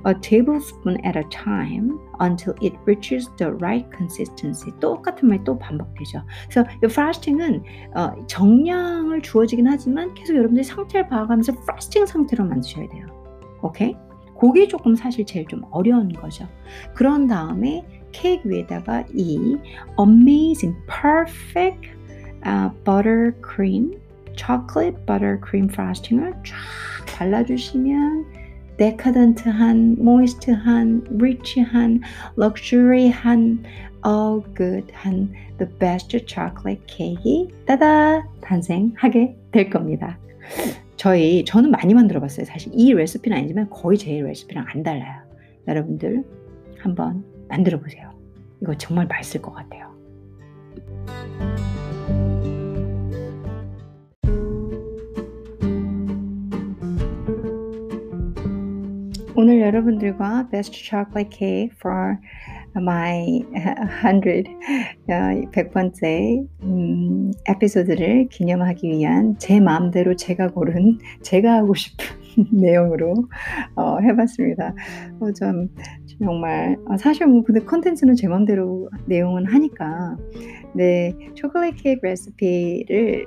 [0.08, 4.74] A tablespoon at a time until it reaches the right consistency.
[4.80, 6.24] 똑같은 말이 또 반복되죠.
[6.50, 7.64] 그래서 이 frosting은
[7.96, 13.06] 어, 정량을 주어지긴 하지만 계속 여러분들이 상태를 봐가면서 frosting 상태로 만드셔야 돼요.
[13.62, 13.96] 오케이?
[14.40, 16.48] 그게 조금 사실 제일 좀 어려운 거죠.
[16.94, 19.58] 그런 다음에 케이크 위에다가 이
[20.00, 21.90] amazing, perfect
[22.46, 22.70] uh,
[24.36, 26.56] chocolate buttercream frosting을 쫙
[27.18, 28.26] 발라주시면
[28.78, 32.02] 데카던트한, 모이스트한, 리치한,
[32.36, 33.64] 럭셔리한,
[34.06, 40.20] all good한 the best chocolate 케이크 따다 탄생하게 될 겁니다.
[40.98, 42.46] 저희 저는 많이 만들어 봤어요.
[42.46, 45.22] 사실 이 레시피는 아니지만 거의 제 레시피랑 안 달라요.
[45.68, 46.24] 여러분들
[46.80, 48.12] 한번 만들어 보세요.
[48.62, 49.96] 이거 정말 맛있을 것 같아요.
[59.38, 62.18] 오늘 여러분들과 Best Chocolate Cake for
[62.78, 63.44] my
[64.24, 64.46] 100,
[65.52, 72.06] 100번째 음, 에피소드를 기념하기 위한 제 마음대로 제가 고른 제가 하고 싶은
[72.52, 73.14] 내용으로
[73.76, 74.74] 어, 해봤습니다.
[75.20, 75.68] 어, 좀
[76.18, 80.16] 정말 아, 사실 뭐 근데 컨텐츠는 제 마음대로 내용은 하니까
[80.74, 83.26] 네 초콜릿 케이크 레시피를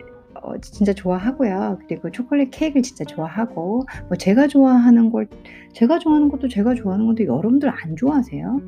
[0.49, 1.79] 어, 진짜 좋아하고요.
[1.87, 5.29] 그리고 초콜릿 케이크를 진짜 좋아하고 뭐 제가 좋아하는 걸
[5.73, 8.61] 제가 좋아하는 것도 제가 좋아하는 건데 여러분들 안 좋아하세요?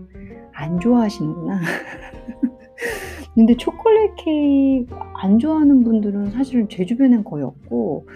[0.53, 1.61] 안 좋아하시는구나.
[3.35, 8.07] 근데 초콜릿 케이크 안 좋아하는 분들은 사실은 제 주변엔 거의 없고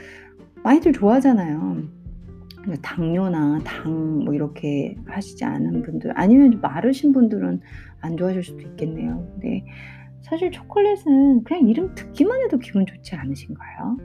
[0.63, 1.83] 많이들 좋아하잖아요.
[2.83, 7.61] 당뇨나 당 뭐 이렇게 하시지 않은 분들 아니면 마르신 분들은
[8.01, 9.27] 안 좋아하실 수도 있겠네요.
[9.33, 9.65] 근데
[10.25, 13.97] 사실 초콜릿은 그냥 이름 듣기만 해도 기분 좋지 않으신가요?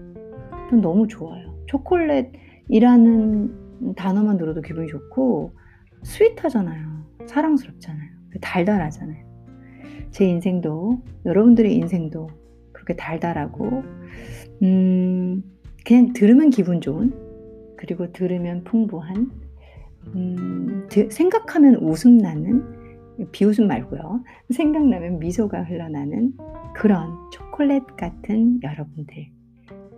[0.69, 1.55] 전 너무 좋아요.
[1.67, 5.53] 초콜릿이라는 단어만 들어도 기분이 좋고
[6.03, 7.05] 스윗하잖아요.
[7.25, 8.09] 사랑스럽잖아요.
[8.41, 9.25] 달달하잖아요.
[10.11, 12.27] 제 인생도 여러분들의 인생도
[12.73, 13.83] 그렇게 달달하고
[14.63, 15.43] 음,
[15.85, 17.13] 그냥 들으면 기분 좋은
[17.77, 19.31] 그리고 들으면 풍부한
[20.15, 22.78] 음, 생각하면 웃음 나는
[23.31, 24.23] 비웃음 말고요.
[24.49, 26.33] 생각나면 미소가 흘러나는
[26.75, 29.27] 그런 초콜릿 같은 여러분들.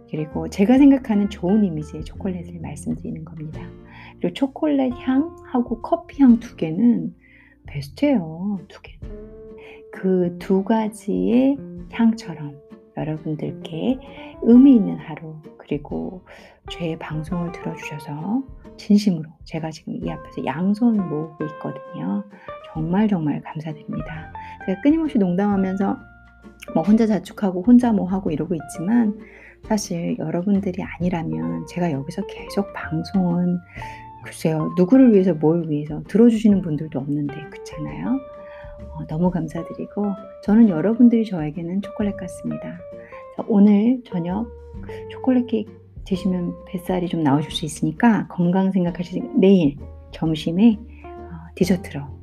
[0.09, 3.61] 그리고 제가 생각하는 좋은 이미지의 초콜릿을 말씀드리는 겁니다.
[4.19, 7.15] 그리고 초콜릿 향하고 커피 향 두 개는
[7.67, 8.59] 베스트예요.
[8.67, 8.99] 두 개.
[9.91, 11.57] 그 두 가지의
[11.91, 12.57] 향처럼
[12.97, 13.99] 여러분들께
[14.43, 16.25] 의미 있는 하루 그리고
[16.69, 18.43] 제 방송을 들어주셔서
[18.77, 22.23] 진심으로 제가 지금 이 앞에서 양손 모으고 있거든요.
[22.73, 24.31] 정말 정말 감사드립니다.
[24.65, 25.97] 제가 끊임없이 농담하면서
[26.73, 29.17] 뭐 혼자 자축하고 혼자 뭐 하고 이러고 있지만
[29.63, 33.59] 사실 여러분들이 아니라면 제가 여기서 계속 방송은
[34.23, 38.19] 글쎄요 누구를 위해서 뭘 위해서 들어주시는 분들도 없는데 그렇잖아요.
[38.93, 40.05] 어, 너무 감사드리고
[40.43, 42.77] 저는 여러분들이 저에게는 초콜릿 같습니다.
[43.47, 44.47] 오늘 저녁
[45.09, 49.77] 초콜릿 케이크 드시면 뱃살이 좀 나오실 수 있으니까 건강 생각하시고 내일
[50.11, 52.20] 점심에 어, 디저트로 꼭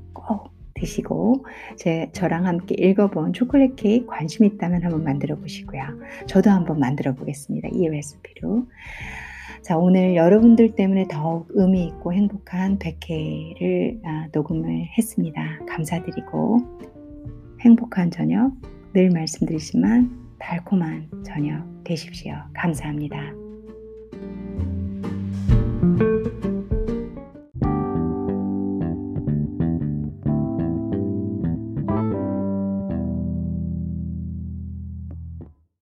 [0.78, 1.44] 드시고
[1.76, 5.82] 제 저랑 함께 읽어본 초콜릿 케이크 관심 있다면 한번 만들어 보시고요.
[6.26, 7.68] 저도 한번 만들어 보겠습니다.
[7.72, 8.66] 이 레시피로.
[9.62, 15.58] 자, 오늘 여러분들 때문에 더욱 의미 있고 행복한 100회를 아, 녹음을 했습니다.
[15.68, 16.60] 감사드리고
[17.60, 18.52] 행복한 저녁
[18.94, 22.34] 늘 말씀드리지만 달콤한 저녁 되십시오.
[22.54, 23.47] 감사합니다.